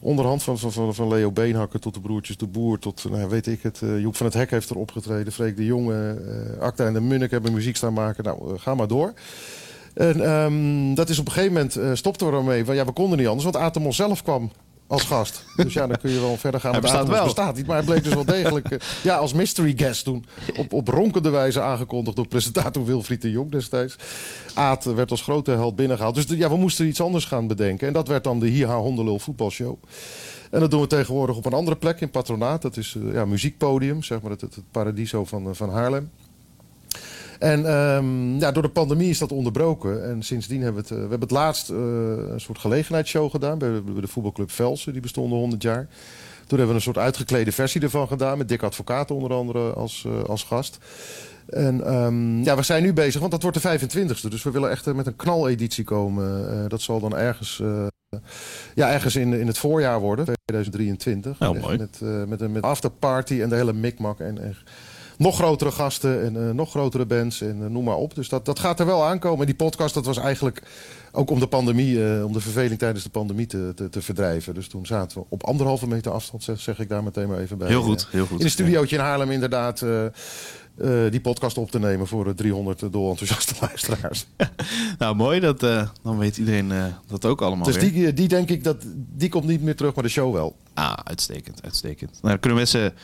[0.00, 2.78] Onderhand van, van, van, Leo Beenhakker tot de broertjes De Boer...
[2.78, 5.32] tot, nou, weet ik het, Joep van het Hek heeft er opgetreden.
[5.32, 6.16] Freek de Jonge,
[6.60, 8.24] Acta en de Munnik hebben muziek staan maken.
[8.24, 9.12] Nou, ga maar door.
[9.94, 12.64] En ehm, dat is op een gegeven moment uh, stopten we ermee.
[12.64, 14.50] Want ja, we konden niet anders, want Atemos zelf kwam
[14.90, 15.44] als gast.
[15.56, 16.72] Dus ja, dan kun je wel verder gaan.
[16.72, 17.26] Hij bestaat Atomos wel.
[17.26, 18.70] bestaat niet, maar hij bleek dus wel degelijk...
[18.70, 20.24] eh, ja, als mystery guest toen.
[20.56, 23.96] Op, op ronkende wijze aangekondigd door presentator Wilfried de Jong destijds.
[24.54, 26.14] Aad werd als grote held binnengehaald.
[26.14, 27.86] Dus ja, we moesten iets anders gaan bedenken.
[27.86, 29.76] En dat werd dan de Hiha Hondelul voetbalshow.
[30.50, 32.62] En dat doen we tegenwoordig op een andere plek in Patronaat.
[32.62, 36.10] Dat is eh, ja, muziekpodium, zeg maar het, het, het paradiso van, eh, van Haarlem.
[37.40, 40.04] En ehm, ja, door de pandemie is dat onderbroken.
[40.04, 41.76] En sindsdien hebben we het, eh, we hebben het laatst eh,
[42.32, 44.92] een soort gelegenheidsshow gedaan bij, bij de voetbalclub Velsen.
[44.92, 45.88] Die bestonden 100 jaar.
[46.46, 48.38] Toen hebben we een soort uitgeklede versie ervan gedaan.
[48.38, 50.78] Met Dick Advocaat onder andere als, eh, als gast.
[51.46, 54.28] En ehm, ja, we zijn nu bezig, want dat wordt de 25e.
[54.28, 56.68] Dus we willen echt met een knaleditie komen.
[56.68, 57.62] Dat zal dan ergens,
[58.74, 61.38] ja, ergens in, in het voorjaar worden, 2023.
[61.38, 61.78] Heel Echt mooi.
[61.78, 64.20] Met, met een met afterparty en de hele mikmak.
[64.20, 64.56] En, en
[65.20, 68.14] nog grotere gasten en eh, nog grotere bands en eh, noem maar op.
[68.14, 69.40] Dus dat, dat gaat er wel aankomen.
[69.40, 70.62] En die podcast, dat was eigenlijk
[71.12, 74.54] ook om de pandemie, eh, om de verveling tijdens de pandemie te, te, te verdrijven.
[74.54, 77.58] Dus toen zaten we op anderhalve meter afstand, zeg, zeg ik daar meteen maar even
[77.58, 77.68] bij.
[77.68, 78.38] Heel goed, heel goed.
[78.38, 79.84] In een studiootje in Haarlem inderdaad
[81.10, 84.26] die podcast op te nemen voor de 300 dolenthousiaste luisteraars.
[84.98, 85.40] Nou, mooi.
[85.40, 85.60] Dat,
[86.02, 86.72] dan weet iedereen
[87.06, 87.92] dat ook allemaal dus weer.
[87.92, 90.56] die, die denk ik, dat die komt niet meer terug, maar de show wel.
[90.74, 92.18] Ah, uitstekend, uitstekend.
[92.22, 92.94] Nou, kunnen mensen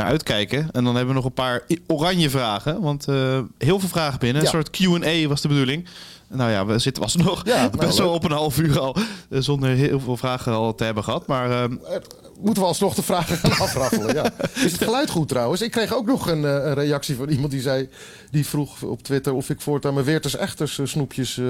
[0.00, 0.68] naar uitkijken.
[0.72, 2.80] En dan hebben we nog een paar oranje vragen.
[2.80, 4.42] Want eh, heel veel vragen binnen.
[4.42, 5.86] Een soort Q&A was de bedoeling.
[6.28, 8.16] Nou ja, we zitten was nog Ja, nou, best wel leuk.
[8.16, 8.96] op een half uur al.
[9.30, 11.26] eh, zonder heel veel vragen al te hebben gehad.
[11.26, 11.96] Maar ehm, Eh,
[12.42, 14.14] moeten we alsnog de vragen gaan afraffelen.
[14.14, 14.30] Ja.
[14.54, 15.62] Is het geluid goed trouwens?
[15.62, 17.88] Ik kreeg ook nog een, eh, een reactie van iemand die zei...
[18.30, 21.38] die vroeg op Twitter of ik voortaan mijn Weerters Echters eh, snoepjes...
[21.38, 21.44] eh,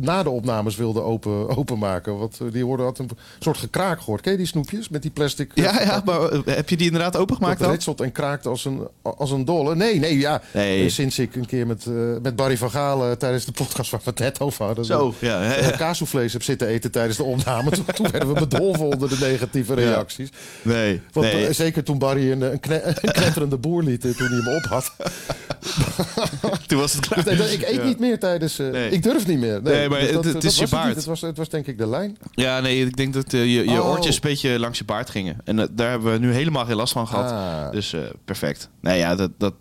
[0.00, 2.18] na de opnames wilde open, openmaken.
[2.18, 4.20] Want die worden had een soort gekraak gehoord.
[4.20, 5.50] Ken je die snoepjes met die plastic...
[5.54, 7.70] Ja, ja, maar heb je die inderdaad opengemaakt dan?
[7.70, 9.74] ritselt en kraakt als een, als een dolle.
[9.74, 10.42] Nee, nee, ja.
[10.52, 10.88] Nee.
[10.88, 11.86] Sinds ik een keer met,
[12.22, 13.02] met Barry van Gaal...
[13.04, 14.84] eh, tijdens de podcast waar we het net over hadden...
[14.84, 15.70] Zo, ja.
[15.76, 17.70] kaassoufflés heb zitten eten tijdens de opname.
[17.70, 20.31] toen, toen werden we bedolven onder de negatieve reacties.
[20.62, 21.46] Nee, Want nee.
[21.46, 24.48] eh, zeker toen Barry een, een, kne- een knetterende boer liet eh, toen hij hem
[24.56, 24.92] op had.
[26.66, 27.24] Toen was het klaar.
[27.24, 27.84] Dus ik eet Ja.
[27.84, 28.58] niet meer tijdens...
[28.58, 28.90] eh, Nee.
[28.90, 29.62] Ik durf niet meer.
[29.62, 30.94] Nee, maar Dus het- het dat is je was baard.
[30.96, 32.16] Het, was, het was denk ik de lijn.
[32.32, 33.88] Ja, nee, ik denk dat je, je Oh.
[33.88, 35.36] oortjes een beetje langs je baard gingen.
[35.44, 37.30] En daar hebben we nu helemaal geen last van gehad.
[37.30, 37.70] Ah.
[37.72, 38.68] Dus perfect.
[38.80, 39.54] Nee, ja, dat, dat,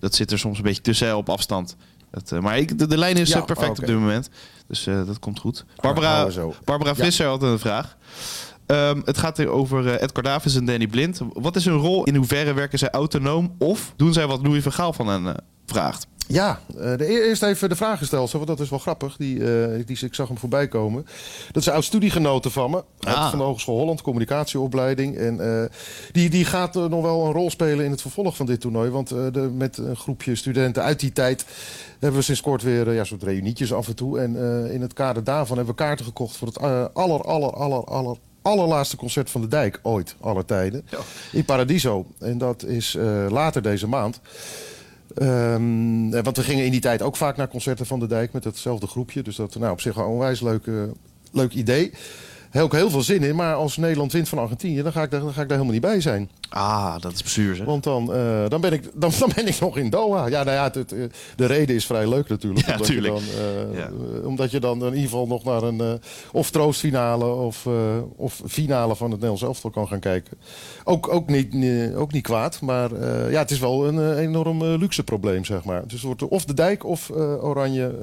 [0.00, 1.76] dat zit er soms een beetje tussen op afstand.
[2.10, 4.28] Dat, maar ik, de, de lijn is Ja, perfect op dit moment.
[4.66, 5.64] Dus dat komt goed.
[5.76, 6.28] Barbara.
[6.64, 7.04] Barbara Ja.
[7.04, 7.96] Visser had een vraag.
[8.70, 11.20] Ehm, het gaat hier over eh, Edgar Davids en Danny Blind.
[11.32, 12.04] Wat is hun rol?
[12.04, 13.54] In hoeverre werken zij autonoom?
[13.58, 15.34] Of doen zij wat Louis van Gaal van hen eh,
[15.66, 16.06] vraagt?
[16.26, 19.16] Ja, eh, de, eerst even de vraag gesteld, want dat is wel grappig.
[19.16, 19.38] Die,
[19.84, 21.06] die, ik zag hem voorbij komen.
[21.46, 22.84] Dat is een oud studiegenoten van me.
[23.00, 23.30] Ah.
[23.30, 25.16] Van de Hogeschool Holland, communicatieopleiding.
[25.16, 25.70] En
[26.12, 28.90] die, die gaat nog wel een rol spelen in het vervolg van dit toernooi.
[28.90, 31.44] Want de, met een groepje studenten uit die tijd
[31.98, 34.20] hebben we sinds kort weer ja, soort reunietjes af en toe.
[34.20, 34.36] En
[34.72, 36.60] in het kader daarvan hebben we kaarten gekocht voor het
[36.94, 40.86] aller, aller, aller, aller allerlaatste concert van de Dijk ooit, aller tijden.
[41.32, 42.06] In Paradiso.
[42.18, 44.20] En dat is eh, later deze maand.
[45.14, 48.32] Ehm, eh, want we gingen in die tijd ook vaak naar concerten van de Dijk
[48.32, 49.22] met hetzelfde groepje.
[49.22, 50.66] Dus dat nou, op zich wel een onwijs leuk,
[51.32, 51.92] leuk idee.
[52.50, 53.36] Heb ook heel veel zin in.
[53.36, 55.72] Maar als Nederland wint van Argentinië, dan ga ik daar, dan ga ik daar helemaal
[55.72, 56.30] niet bij zijn.
[56.50, 57.64] Ah, dat is zeg.
[57.64, 60.26] Want dan, eh, dan, ben, ik, dan, dan ben ik nog in Doha.
[60.26, 60.98] Ja, nou ja, het, het, eh,
[61.36, 62.66] de reden is vrij leuk natuurlijk.
[62.70, 63.14] Ja, omdat, tuurlijk.
[63.16, 63.90] Je dan, eh, Ja.
[64.26, 66.00] omdat je dan in ieder geval nog naar een
[66.32, 67.68] of troostfinale of,
[68.16, 70.36] of finale van het Nederlands elftal kan gaan kijken.
[70.84, 72.60] Ook, ook, niet, ook niet kwaad.
[72.60, 72.90] Maar
[73.30, 75.82] ja, het is wel een enorm luxe probleem, zeg maar.
[75.82, 77.94] Dus het wordt of de dijk of Oranje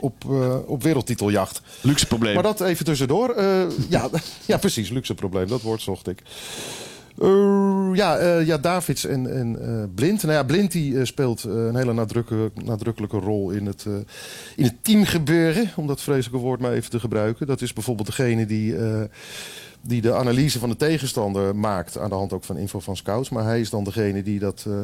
[0.00, 0.24] op,
[0.66, 1.62] op wereldtiteljacht.
[1.80, 2.34] Luxe probleem.
[2.34, 3.34] Maar dat even tussendoor.
[3.64, 4.10] Eh, ja,
[4.46, 4.90] ja, precies.
[4.90, 5.48] Luxe probleem.
[5.48, 6.18] Dat woord zocht ik.
[7.18, 10.22] Eh, ja, eh, ja, Davids en, en Blind.
[10.22, 13.86] Nou ja, Blind die, speelt een hele nadrukkelijke, nadrukkelijke rol in het,
[14.56, 15.70] in het teamgebeuren.
[15.76, 17.46] Om dat vreselijke woord maar even te gebruiken.
[17.46, 18.74] Dat is bijvoorbeeld degene die,
[19.86, 21.98] die de analyse van de tegenstander maakt.
[21.98, 23.28] Aan de hand ook van info van scouts.
[23.28, 24.74] Maar hij is dan degene die dat, eh,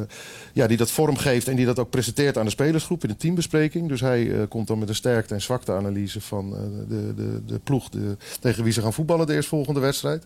[0.53, 1.47] ja, die dat vormgeeft.
[1.47, 3.87] En die dat ook presenteert aan de spelersgroep in de teambespreking.
[3.87, 7.59] Dus hij eh, komt dan met een sterkte- en zwakteanalyse van eh, de, de, de
[7.59, 10.25] ploeg de, tegen wie ze gaan voetballen de eerstvolgende wedstrijd.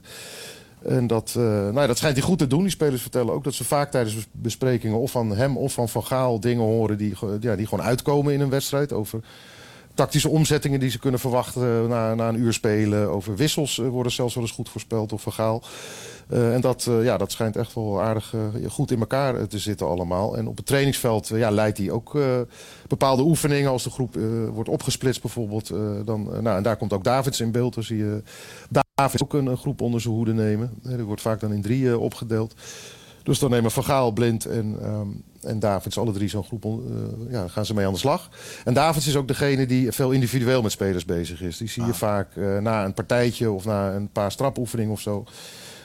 [0.82, 2.62] En dat, nou dat schijnt hij goed te doen.
[2.62, 5.00] Die spelers vertellen ook dat ze vaak tijdens bes- besprekingen...
[5.00, 8.42] of van hem of van Van Gaal dingen horen die, ja, die gewoon uitkomen in
[8.42, 8.94] een wedstrijd.
[8.94, 9.20] Over
[9.96, 13.10] tactische omzettingen die ze kunnen verwachten na, na een uur spelen.
[13.10, 15.64] Over wissels eh, worden zelfs wel eens goed voorspeld door Van Gaal.
[16.30, 19.44] Eh, en dat, eh, ja, dat schijnt echt wel aardig eh, goed in elkaar eh,
[19.44, 20.38] te zitten allemaal.
[20.38, 22.40] En op het trainingsveld eh, ja, leidt hij ook eh,
[22.88, 23.72] bepaalde oefeningen.
[23.72, 24.24] Als de groep eh,
[24.54, 25.70] wordt opgesplitst bijvoorbeeld.
[25.70, 27.74] eh, dan, eh, nou, en daar komt ook Davids in beeld.
[27.74, 28.22] Dan zie je
[28.96, 30.74] Davids ook een, groep onder zijn hoede nemen.
[30.84, 32.54] Eh, die wordt vaak dan in drie eh, opgedeeld.
[33.24, 35.08] Dus dan nemen Van Blind en, ehm,
[35.46, 36.72] en Davids, alle drie zo'n groep, eh,
[37.30, 38.30] ja, gaan ze mee aan de slag.
[38.64, 41.58] En Davids is ook degene die veel individueel met spelers bezig is.
[41.58, 45.24] Die zie je vaak eh, na een partijtje of na een paar strapoefeningen of zo.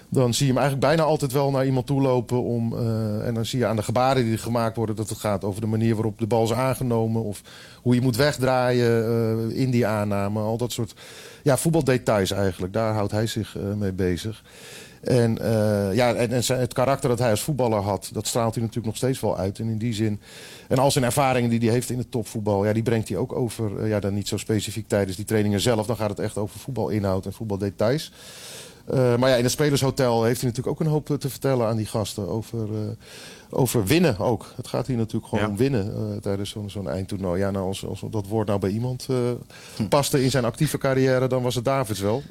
[0.08, 2.42] Dan zie je hem eigenlijk bijna altijd wel naar iemand toe lopen.
[2.42, 5.44] Om, eh, en dan zie je aan de gebaren die gemaakt worden dat het gaat
[5.44, 7.22] over de manier waarop de bal is aangenomen.
[7.22, 7.42] Of
[7.82, 10.40] hoe je moet wegdraaien in die aanname.
[10.40, 10.94] Al dat soort
[11.42, 12.72] ja, voetbaldetails eigenlijk.
[12.72, 14.42] Daar houdt hij zich mee bezig.
[15.00, 16.30] En, eh, ja, en,
[16.60, 19.58] het karakter dat hij als voetballer had, dat straalt hij natuurlijk nog steeds wel uit.
[19.58, 20.20] En in die zin,
[20.68, 23.32] en al zijn ervaringen die hij heeft in het topvoetbal, ja, die brengt hij ook
[23.32, 23.80] over.
[23.82, 25.86] eh, ja, dan niet zo specifiek tijdens die trainingen zelf.
[25.86, 28.12] Dan gaat het echt over voetbalinhoud en voetbaldetails.
[28.86, 31.76] Eh, maar ja, in het spelershotel heeft hij natuurlijk ook een hoop te vertellen aan
[31.76, 32.68] die gasten over,
[33.50, 34.52] over winnen ook.
[34.56, 35.50] Het gaat hier natuurlijk gewoon Ja.
[35.50, 37.40] om winnen tijdens zo'n zo'n eindtoernooi.
[37.40, 39.16] Ja, nou, als, als dat woord nou bij iemand eh,
[39.88, 42.22] paste in zijn actieve carrière, dan was het Davids wel.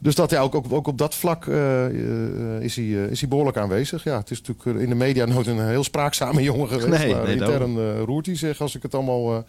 [0.00, 3.20] Dus dat ja, ook, ook, ook op dat vlak eh, eh, is, hij, eh, is
[3.20, 4.04] hij behoorlijk aanwezig.
[4.04, 7.04] Ja, het is natuurlijk in de media nooit een heel spraakzame jongen geweest.
[7.04, 9.44] Nee, maar nee, intern roert hij zich als ik het allemaal,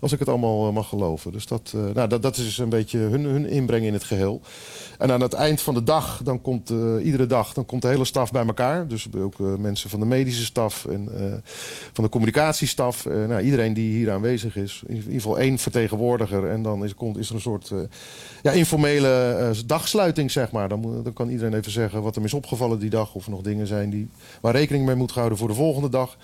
[0.00, 1.32] als ik het allemaal eh, mag geloven.
[1.32, 4.40] Dus dat, eh, nou, dat, dat is een beetje hun, hun inbreng in het geheel.
[4.98, 7.88] En aan het eind van de dag, dan komt eh, iedere dag, dan komt de
[7.88, 8.88] hele staf bij elkaar.
[8.88, 11.08] Dus ook mensen van de medische staf en
[11.92, 13.04] van de communicatiestaf.
[13.04, 14.82] Nou, iedereen die hier aanwezig is.
[14.86, 16.50] In ieder geval één vertegenwoordiger.
[16.50, 17.72] En dan is, komt, is er een soort
[18.42, 20.68] ja, informele dagsluiting, zeg maar.
[20.68, 23.14] Dan, dan kan iedereen even zeggen wat hem is opgevallen die dag.
[23.14, 24.08] Of er nog dingen zijn die,
[24.40, 26.16] waar rekening mee moet houden voor de volgende dag.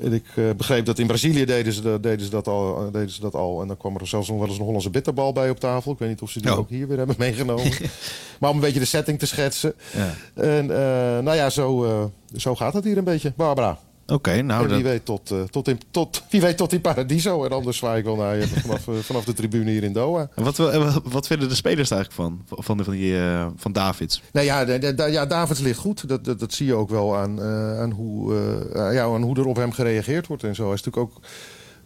[0.00, 2.92] En ik eh, begreep dat in Brazilië deden ze, dat- deden, ze dat al, eh,
[2.92, 3.60] deden ze dat al.
[3.60, 5.92] En dan kwam er zelfs nog wel eens een Hollandse bitterbal bij op tafel.
[5.92, 6.58] Ik weet niet of ze die Oh.
[6.58, 7.72] ook hier weer hebben meegenomen.
[8.40, 9.74] maar om een beetje de setting te schetsen.
[9.94, 10.14] Ja.
[10.42, 13.32] En eh, nou ja, zo, zo gaat het hier een beetje.
[13.36, 13.78] Barbara.
[14.06, 14.62] Oké, nou...
[14.62, 17.44] en wie dat- weet tot, eh, tot, in, tot, wie weet tot in Paradiso.
[17.44, 20.28] En anders zwaai ik wel naar je vanaf, eh, vanaf de tribune hier in Doha.
[20.34, 20.56] En Wat,
[21.04, 22.58] wat, vinden de spelers er eigenlijk van?
[22.64, 24.22] Van, van, die, eh, van Davids?
[24.32, 26.08] Nou ja, de- de- de- ja Davids ligt goed.
[26.08, 28.34] Dat, dat, dat zie je ook wel aan, eh, aan, hoe,
[28.74, 30.64] eh, ja, aan hoe er op hem gereageerd wordt en zo.
[30.64, 31.28] Hij is natuurlijk ook, eh,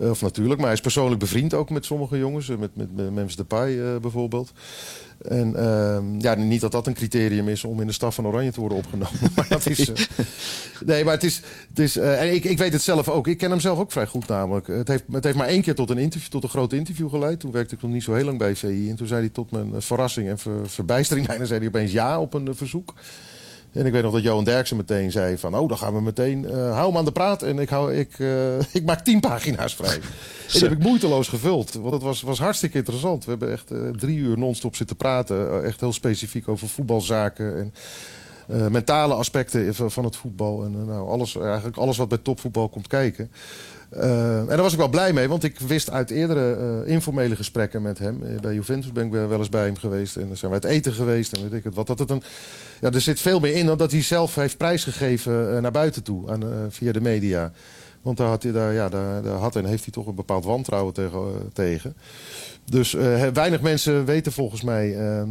[0.00, 2.48] of natuurlijk, maar hij is persoonlijk bevriend ook met sommige jongens.
[2.48, 4.52] eh, Met, met, met Memphis Depay eh, bijvoorbeeld.
[5.28, 8.52] En ehm, ja, niet dat dat een criterium is om in de staf van Oranje
[8.52, 9.18] te worden opgenomen.
[9.36, 10.04] maar dat is, eh,
[10.86, 11.40] nee, maar het is...
[11.68, 13.26] Het is eh, en ik, ik weet het zelf ook.
[13.26, 14.66] Ik ken hem zelf ook vrij goed namelijk.
[14.66, 17.40] Het heeft, het heeft maar één keer tot een, interview, tot een groot interview geleid.
[17.40, 18.90] Toen werkte ik nog niet zo heel lang bij VI.
[18.90, 21.26] En toen zei hij tot mijn eh, verrassing en ver- verbijstering...
[21.30, 22.94] bijna zei hij opeens ja op een eh, verzoek.
[23.72, 25.56] En ik weet nog dat Johan Derksen meteen zei van...
[25.56, 26.44] oh, dan gaan we meteen...
[26.44, 29.74] eh, hou hem aan de praat en ik, hou, ik, eh, ik maak tien pagina's
[29.74, 29.94] vrij.
[29.94, 30.00] en
[30.52, 31.72] die heb ik moeiteloos gevuld.
[31.72, 33.24] Want het was, was hartstikke interessant.
[33.24, 35.64] We hebben echt eh, drie uur non-stop zitten praten.
[35.64, 37.56] Echt heel specifiek over voetbalzaken...
[37.56, 37.72] En,
[38.70, 40.64] mentale aspecten van het voetbal.
[40.64, 43.30] En nou, alles, eigenlijk alles wat bij topvoetbal komt kijken.
[43.90, 47.36] Eh, en daar was ik wel blij mee, want ik wist uit eerdere eh, informele
[47.36, 48.22] gesprekken met hem.
[48.22, 50.16] eh, bij Juventus ben ik wel eens bij hem geweest.
[50.16, 51.32] En dan zijn we uit eten geweest.
[51.32, 51.86] En weet ik het wat.
[51.86, 52.22] Dat het een,
[52.80, 56.02] ja, er zit veel meer in dan dat hij zelf heeft prijsgegeven eh, naar buiten
[56.02, 56.30] toe.
[56.30, 57.52] Aan, via de media.
[58.02, 60.44] Want daar had, hij, daar, ja, daar, daar had en heeft hij toch een bepaald
[60.44, 61.50] wantrouwen tegen.
[61.52, 61.94] tegen.
[62.70, 65.22] Dus eh, weinig mensen weten volgens mij eh,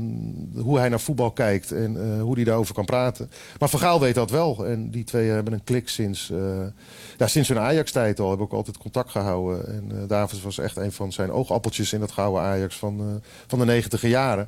[0.56, 3.32] hoe hij naar voetbal kijkt en eh, hoe hij daarover kan praten.
[3.60, 4.66] Maar Van Gaal weet dat wel.
[4.66, 6.38] En die twee hebben een klik sinds, eh,
[7.18, 8.28] ja, sinds hun Ajax-tijd al.
[8.28, 9.68] Hebben ook altijd contact gehouden.
[9.68, 13.66] En Davids was echt een van zijn oogappeltjes in dat gouden Ajax van, van de
[13.66, 14.48] negentiger jaren.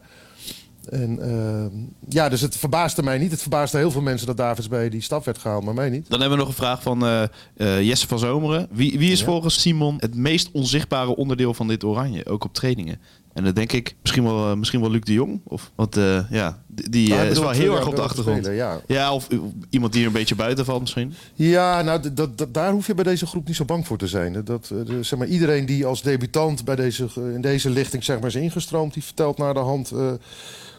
[0.90, 1.80] En eh,
[2.10, 3.32] ja, dus het verbaasde mij niet.
[3.32, 6.10] Het verbaasde heel veel mensen dat Davids bij die stap werd gehaald, maar mij niet.
[6.10, 7.24] Dan hebben we nog een vraag van eh,
[7.58, 8.68] eh, Jesse van Zomeren.
[8.72, 9.26] Wie, wie is Ja.
[9.26, 12.26] volgens Simon het meest onzichtbare onderdeel van dit oranje?
[12.26, 13.00] Ook op trainingen.
[13.34, 15.42] En dan denk ik misschien wel, eh, misschien wel Luc de Jong.
[15.44, 15.96] Of, want
[16.30, 18.46] ja, die, is wel heel erg op de achtergrond.
[18.46, 18.82] ja.
[18.88, 19.28] Ja, of
[19.70, 21.14] iemand die er een beetje buiten valt misschien.
[21.36, 24.08] Ja, nou, dat, dat- daar hoef je bij deze groep niet zo bang voor te
[24.08, 24.42] zijn.
[24.46, 24.72] Dat,
[25.02, 28.94] zeg maar, iedereen die als debutant bij deze, in deze lichting zeg maar, is ingestroomd...
[28.94, 29.92] die vertelt naar de hand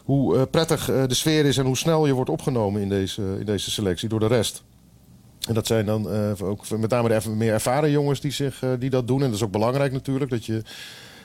[0.03, 1.57] hoe eh, prettig eh, de sfeer is...
[1.57, 4.63] en hoe snel je wordt opgenomen in deze, in deze selectie door de rest.
[5.47, 8.89] En dat zijn dan eh, ook met name de meer ervaren jongens die, zich, die
[8.89, 9.21] dat doen.
[9.21, 10.31] En dat is ook belangrijk natuurlijk.
[10.31, 10.61] Dat je,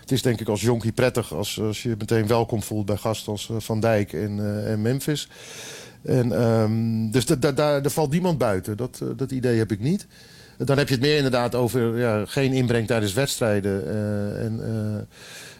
[0.00, 3.32] het is denk ik als jonkie prettig als, als je meteen welkom voelt bij gasten
[3.32, 5.28] als Van Dijk en, Memphis.
[6.02, 8.76] En, ehm, dus da- da- daar valt niemand buiten.
[8.76, 10.06] Dat, dat idee heb ik niet.
[10.58, 13.86] Dan heb je het meer inderdaad over ja, geen inbreng tijdens wedstrijden.
[13.86, 14.96] eh, en, eh,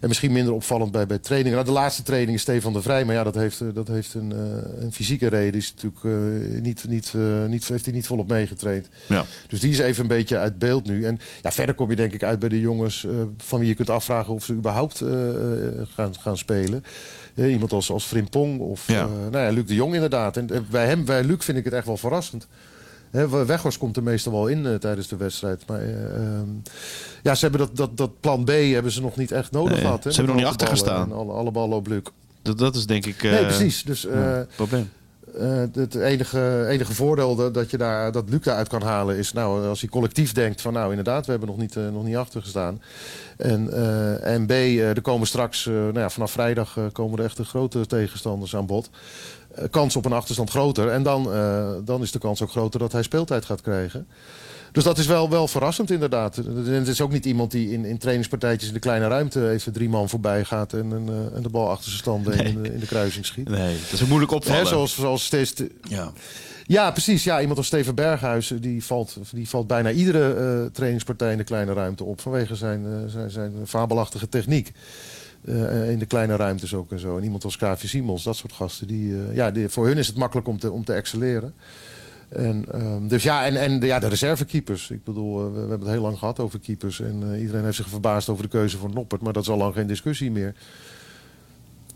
[0.00, 1.54] en misschien minder opvallend bij, bij trainingen.
[1.54, 3.04] Nou, de laatste training is Stefan de Vrij.
[3.04, 4.30] Maar ja, dat heeft, eh, dat heeft een,
[4.80, 5.60] een fysieke reden.
[5.60, 7.14] Is natuurlijk niet, niet,
[7.48, 8.88] niet, heeft hij niet volop meegetraind.
[9.06, 9.24] Ja.
[9.48, 11.04] Dus die is even een beetje uit beeld nu.
[11.04, 13.90] En ja, verder kom je denk ik uit bij de jongens van wie je kunt
[13.90, 15.02] afvragen of ze überhaupt
[15.94, 16.84] gaan, gaan spelen.
[17.34, 19.06] Iemand als, als Frimpong of Ja.
[19.30, 20.36] nou ja, Luc de Jong inderdaad.
[20.36, 22.46] En bij hem, bij Luc vind ik het echt wel verrassend.
[23.46, 25.62] Weghorst komt er meestal wel in eh, tijdens de wedstrijd.
[25.66, 26.48] Maar eh, ehm,
[27.22, 29.80] ja, ze hebben dat, dat, dat plan B hebben ze nog niet echt nodig Nee,
[29.80, 30.02] gehad.
[30.02, 31.12] Ze hebben nog niet achter gestaan.
[31.12, 32.02] Alle, alle ballen op Luc.
[32.42, 33.82] Dat, dat is denk ik eh, nee, precies.
[33.84, 34.90] Dus eh, het probleem.
[35.38, 39.32] eh, het enige, enige voordeel dat, dat, je daar, dat Luc daaruit kan halen is...
[39.32, 42.16] Nou, als hij collectief denkt van nou inderdaad, we hebben nog niet, eh, nog niet
[42.16, 42.82] achter gestaan.
[43.36, 47.18] En, eh, en B, eh, er komen straks, eh, nou ja, vanaf vrijdag eh, komen
[47.18, 48.90] er echt de grote tegenstanders aan bod.
[49.58, 50.88] Eh, kans op een achterstand groter.
[50.88, 54.06] En dan, eh, dan is de kans ook groter dat hij speeltijd gaat krijgen.
[54.72, 56.36] Dus dat is wel, wel verrassend inderdaad.
[56.36, 59.72] En Het is ook niet iemand die in, in trainingspartijtjes in de kleine ruimte even
[59.72, 62.72] drie man voorbij gaat en, een, eh, en de bal achter zijn stand in, de,
[62.72, 63.48] in de kruising schiet.
[63.48, 64.60] Nee, dat is een moeilijk opvallen.
[64.60, 66.12] Hè, zoals, zoals steeds te- Ja.
[66.66, 67.24] ja, precies.
[67.24, 71.72] Ja, iemand als Steven Berghuis die valt, die valt bijna iedere trainingspartij in de kleine
[71.72, 72.20] ruimte op.
[72.20, 74.72] Vanwege zijn, zijn, zijn fabelachtige techniek.
[75.44, 77.16] Eh, in de kleine ruimtes ook en zo.
[77.16, 78.86] En iemand als KV Simons, dat soort gasten.
[78.86, 81.54] Die, eh, ja, voor hun is het makkelijk om te, om te excelleren.
[82.28, 84.90] En, ehm, dus ja, en, en de, ja, de reservekeepers.
[84.90, 87.00] Ik bedoel, eh, we, hebben het heel lang gehad over keepers.
[87.00, 89.22] En iedereen heeft zich verbaasd over de keuze van Noppert.
[89.22, 90.54] Maar dat is al lang geen discussie meer.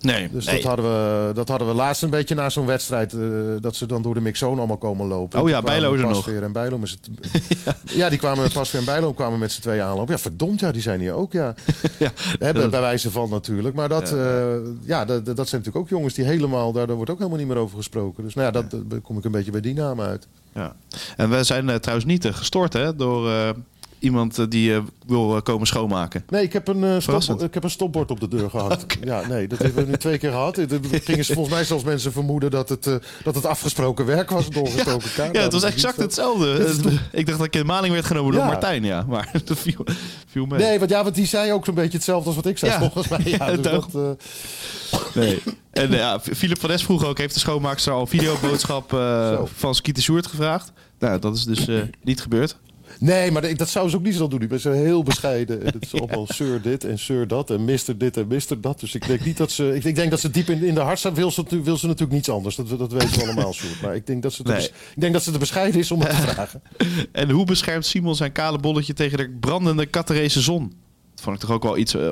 [0.02, 0.54] Nee, Dus nee.
[0.54, 3.12] dat, hadden we, dat hadden we laatst een beetje na zo'n wedstrijd.
[3.12, 3.20] eh,
[3.60, 5.40] dat ze dan door de mixzone allemaal komen lopen.
[5.42, 6.28] Oh ja, Bijlo is er nog.
[6.28, 8.08] En Bijlo met z'n t- ja.
[8.08, 10.14] die kwamen Pasveer en Bijlo kwamen met z'n tweeën aanlopen.
[10.14, 11.54] Ja, verdomd, ja, die zijn hier ook, ja.
[11.98, 12.12] Ja,
[12.52, 13.74] bij, wijze van natuurlijk.
[13.74, 14.58] Maar dat, ja.
[14.84, 16.72] ja, dat, dat zijn natuurlijk ook jongens die helemaal...
[16.72, 18.22] Daar, daar wordt ook helemaal niet meer over gesproken.
[18.24, 20.26] Dus nou ja, dat, daar kom ik een beetje bij die naam uit.
[20.54, 20.76] Ja.
[21.16, 23.50] En we zijn eh, trouwens niet eh, gestort hè, door, eh,
[24.02, 26.24] iemand eh, die eh, wil eh, komen schoonmaken.
[26.28, 28.86] Nee, ik heb, een, stop, ik heb een stopbord op de deur gehad.
[29.04, 30.56] Ja, nee, dat hebben we nu twee keer gehad.
[30.56, 32.84] Er gingen volgens mij zelfs mensen vermoeden dat het,
[33.24, 35.36] dat het afgesproken werk was, doorgestoken kaart.
[35.36, 36.74] Ja, het was exact hetzelfde.
[37.12, 38.44] ik dacht dat ik in maling werd genomen door.
[38.44, 39.04] Martijn, ja.
[39.08, 39.84] Maar dat viel,
[40.26, 40.58] viel mee.
[40.58, 42.78] Nee, want, ja, want die zei ook zo'n beetje hetzelfde als wat ik zei, Ja.
[42.78, 43.20] volgens mij.
[43.24, 44.16] Ja, dus dat,
[45.14, 45.42] Nee.
[45.70, 48.90] En ja, Philip van Es vroeg ook, heeft de schoonmaakster al een videoboodschap
[49.56, 50.72] van Skeeter Sjoerd gevraagd?
[50.98, 51.66] Nou, dat is dus
[52.02, 52.56] niet gebeurd.
[52.98, 54.38] Nee, maar dat zou ze ook niet zo doen.
[54.48, 55.60] Die zijn heel bescheiden.
[55.60, 58.80] En Het is allemaal sir dit en sir dat en mister dit en mister dat.
[58.80, 59.74] Dus ik denk niet dat ze...
[59.82, 61.16] Ik, denk dat ze diep in, in de hart staat.
[61.16, 62.56] Wil ze, wil ze natuurlijk niets anders.
[62.56, 63.80] Dat, dat weten we allemaal, Sjoerd.
[63.82, 64.54] Maar ik denk, dat ze Nee.
[64.56, 66.62] bes- ik denk dat ze te bescheiden is om het te vragen.
[67.12, 70.72] En hoe beschermt Simon zijn kale bolletje tegen de brandende Catarese zon?
[71.14, 72.10] Dat vond ik toch ook wel iets eh,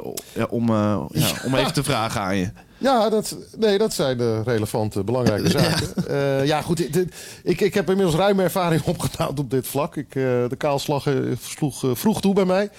[0.51, 2.51] om, eh, ja, om even te vragen aan je.
[2.81, 5.89] Ja, dat, nee, dat zijn de relevante, belangrijke zaken.
[6.09, 6.77] Ja, ja goed.
[6.77, 7.15] dit- dit-
[7.45, 9.97] ik, ik heb inmiddels ruime ervaring opgedaan op dit vlak.
[9.97, 12.71] Ik, eh, de kaalslag eh, sloeg eh, vroeg toe bij mij.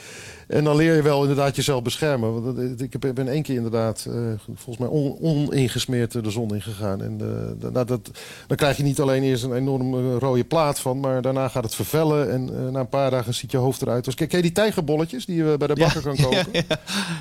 [0.47, 2.43] En dan leer je wel inderdaad jezelf beschermen.
[2.43, 4.13] Want ik heb- ben één keer inderdaad, eh,
[4.55, 7.01] volgens mij on, oningesmeerd de zon ingegaan.
[7.03, 7.17] En
[7.61, 8.09] eh, nou, dat,
[8.47, 11.63] dan krijg je niet alleen eerst een enorm eh, rode plaat van, maar daarna gaat
[11.63, 12.31] het vervellen.
[12.31, 14.05] En eh, na een paar dagen ziet je hoofd eruit.
[14.05, 16.45] Dus kijk, ken je die tijgerbolletjes die je bij de bakker kan kopen?
[16.51, 16.63] Ja,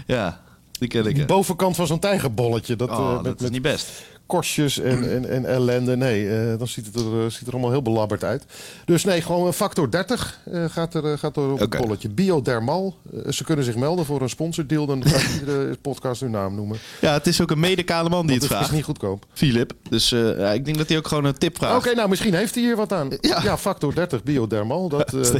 [0.06, 0.40] ja,
[0.88, 1.24] hè.
[1.24, 2.76] bovenkant van zo'n tijgerbolletje.
[2.76, 3.88] Dat, Oh, eh, dat is met niet best.
[4.26, 5.96] korstjes en, en, en ellende.
[5.96, 8.44] Nee, eh, dan ziet het, er, eh, ziet er allemaal heel belabberd uit.
[8.84, 12.08] Dus nee, gewoon een factor 30 eh, gaat, er, gaat er op het bolletje.
[12.08, 12.96] Biodermal.
[13.28, 14.86] Ze kunnen zich melden voor een sponsordeal.
[14.86, 16.78] Dan ga ik iedere podcast hun naam noemen.
[17.00, 18.72] Ja, het is ook een mede-kale man die het Het is vraagt.
[18.72, 19.26] niet goedkoop.
[19.32, 19.72] Philip.
[19.88, 21.86] Dus ja, ik denk dat hij ook gewoon een tip vraagt.
[21.86, 23.08] Oké, nou misschien heeft hij hier wat aan.
[23.20, 23.42] Ja.
[23.42, 24.88] Ja, factor 30 biodermal.
[24.88, 25.10] Dat,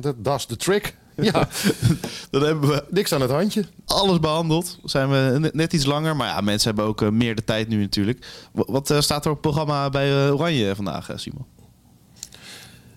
[0.00, 0.96] dat, dat is de trick.
[1.16, 1.48] Ja,
[2.30, 3.64] Dan hebben we niks aan het handje.
[3.86, 4.78] alles behandeld.
[4.84, 6.16] Zijn we net- iets langer.
[6.16, 8.26] Maar ja, mensen hebben ook eh, meer de tijd nu natuurlijk.
[8.52, 11.44] Wa- Wat eh, staat er op het programma bij eh, Oranje vandaag, Simon?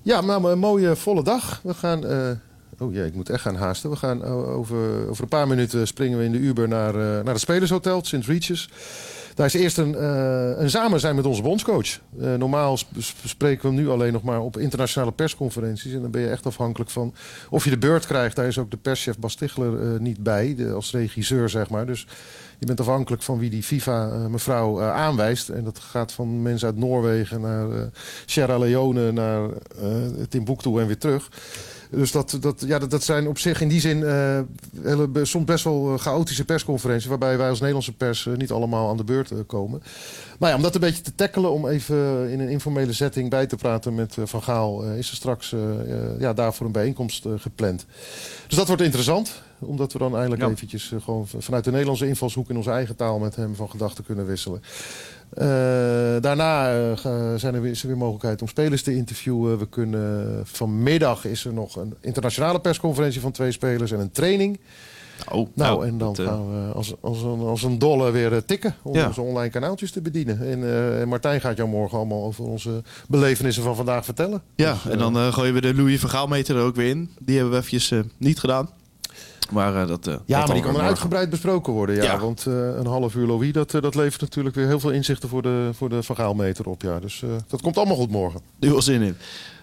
[0.02, 1.60] Ja, maar een mooie volle dag.
[1.64, 2.06] We gaan.
[2.80, 3.90] oh ja, ik moet echt gaan haasten.
[3.90, 7.40] We gaan over, over een paar minuten springen we in de Uber naar, naar het
[7.40, 8.26] Spelershotel, het St.
[9.40, 12.00] Daar is eerst een, eh, een samen zijn met onze bondscoach.
[12.20, 15.94] Eh, normaal sp- sp- spreken we nu alleen nog maar op internationale persconferenties.
[15.94, 17.14] En dan ben je echt afhankelijk van
[17.50, 18.36] of je de beurt krijgt.
[18.36, 21.86] Daar is ook de perschef Bas Tichler eh, niet bij, de, als regisseur zeg maar.
[21.86, 22.08] Dus
[22.60, 25.49] je bent afhankelijk van wie die FIFA-mevrouw eh, aanwijst.
[25.49, 27.82] En dat gaat van mensen uit Noorwegen naar eh,
[28.26, 29.49] Sierra Leone, naar
[29.82, 29.91] eh
[30.30, 31.30] Timbuktu en weer terug.
[31.91, 34.39] Dus dat, dat, ja, dat, dat zijn op zich in die zin eh,
[34.82, 37.07] hele, soms best wel eh, chaotische persconferenties...
[37.10, 39.82] waarbij wij als Nederlandse pers eh, niet allemaal aan de beurt eh, komen.
[40.39, 43.45] Maar ja, om dat een beetje te tackelen, om even in een informele setting bij
[43.45, 44.84] te praten met eh, Van Gaal...
[44.84, 47.86] eh, is er straks eh, eh, ja, daarvoor een bijeenkomst eh, gepland.
[48.47, 50.47] Dus dat wordt interessant, omdat we dan eindelijk Ja.
[50.49, 52.49] eventjes eh, gewoon vanuit de Nederlandse invalshoek...
[52.49, 54.62] in onze eigen taal met hem van gedachten kunnen wisselen.
[55.30, 55.47] Eh,
[56.22, 56.91] daarna eh,
[57.36, 59.57] zijn er weer, is er weer mogelijkheid om spelers te interviewen.
[59.57, 64.60] We kunnen, vanmiddag is er nog een internationale persconferentie van twee spelers en een training.
[65.32, 68.76] Oh, Nou, en dan dat, gaan we als, als, een, als een dolle weer tikken
[68.82, 69.07] om Ja.
[69.07, 70.41] onze online kanaaltjes te bedienen.
[70.99, 74.41] En, Martijn gaat jou morgen allemaal over onze belevenissen van vandaag vertellen.
[74.55, 77.10] Ja, Dus, en dan gooien we de Louis van Gaal meter er ook weer in.
[77.20, 78.70] Die hebben we eventjes niet gedaan.
[79.52, 80.08] Maar eh, dat...
[80.08, 80.88] eh, dat Ja, maar die kan morgen.
[80.90, 81.96] uitgebreid besproken worden.
[81.96, 82.20] Ja, Ja.
[82.20, 85.42] Want eh, een half uur Louis, dat, dat levert natuurlijk weer heel veel inzichten voor
[85.42, 86.82] de, voor de Van Gaalmeter op.
[86.82, 87.00] Ja.
[87.00, 88.42] Dus dat komt allemaal goed morgen.
[88.60, 89.16] Nu wel zin in.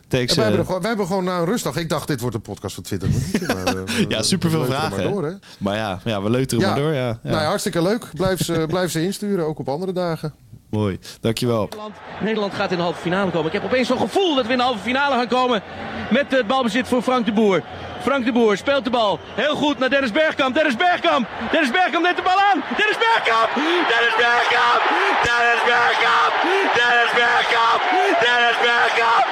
[0.09, 1.77] Eh, hebben er gewoon, wij hebben gewoon nou, een rustdag.
[1.77, 3.47] Ik dacht, dit wordt een podcast van 20 minuten.
[3.65, 5.11] Maar, we- Ja, we superveel vragen, Maar hè?
[5.11, 5.33] door, hè?
[5.59, 6.71] maar ja, ja, we leuteren Ja.
[6.71, 6.93] maar door.
[6.93, 7.19] Ja, ja.
[7.23, 8.11] Nou ja, hartstikke leuk.
[8.15, 10.35] Blijf ze, blijf ze insturen, ook op andere dagen.
[10.77, 11.63] Mooi, dankjewel.
[11.63, 13.47] Nederland, Nederland gaat in de halve finale komen.
[13.47, 15.63] Ik heb opeens zo'n gevoel dat we in de halve finale gaan komen.
[16.11, 17.63] Met het balbezit voor Frank de Boer.
[18.07, 19.21] Frank de Boer speelt de bal.
[19.35, 20.55] Heel goed naar Dennis Bergkamp.
[20.55, 21.27] Dennis Bergkamp.
[21.51, 22.59] Dennis Bergkamp neemt de bal aan.
[22.81, 23.49] Dennis Bergkamp.
[23.93, 24.83] Dennis Bergkamp.
[25.27, 26.33] Dennis Bergkamp.
[26.79, 27.81] Dennis Bergkamp.
[28.25, 29.27] Dennis Bergkamp.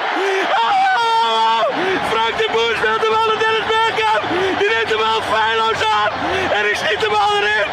[0.64, 1.60] Oh!
[2.12, 4.22] Frank de Boer speelt de bal naar Dennis Bergkamp.
[4.60, 6.10] Die neemt de bal feilloos aan.
[6.56, 7.66] En die schiet de bal erin.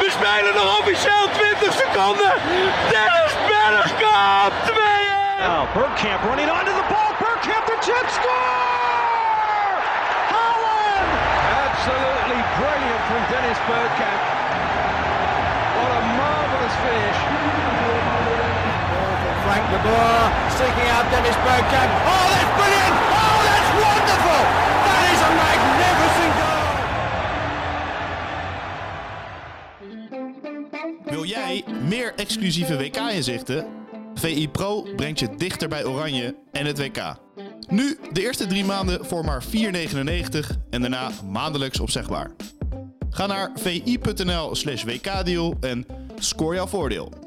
[0.00, 1.45] We spelen nog officieel 20
[1.96, 2.36] seconden.
[2.92, 4.52] Dennis Bergkamp.
[4.68, 4.76] 2
[5.40, 7.12] Now Bergkamp running onto the ball.
[7.16, 9.80] Bergkamp the chip score!
[10.28, 11.08] Holland!
[11.64, 14.20] Absolutely brilliant from Dennis Bergkamp.
[15.80, 17.18] What a marvellous finish.
[19.44, 20.20] Frank de Boer
[20.60, 21.90] seeking out Dennis Bergkamp.
[22.04, 23.05] Oh, that's brilliant!
[31.88, 33.66] Meer exclusieve WK-inzichten?
[34.14, 37.16] VI Pro brengt je dichter bij Oranje en het WK.
[37.68, 39.50] Nu de eerste drie maanden voor maar 4,99
[40.70, 42.30] en daarna maandelijks opzegbaar.
[43.10, 45.86] Ga naar vi.nl slash wkdeal en
[46.18, 47.25] score jouw voordeel.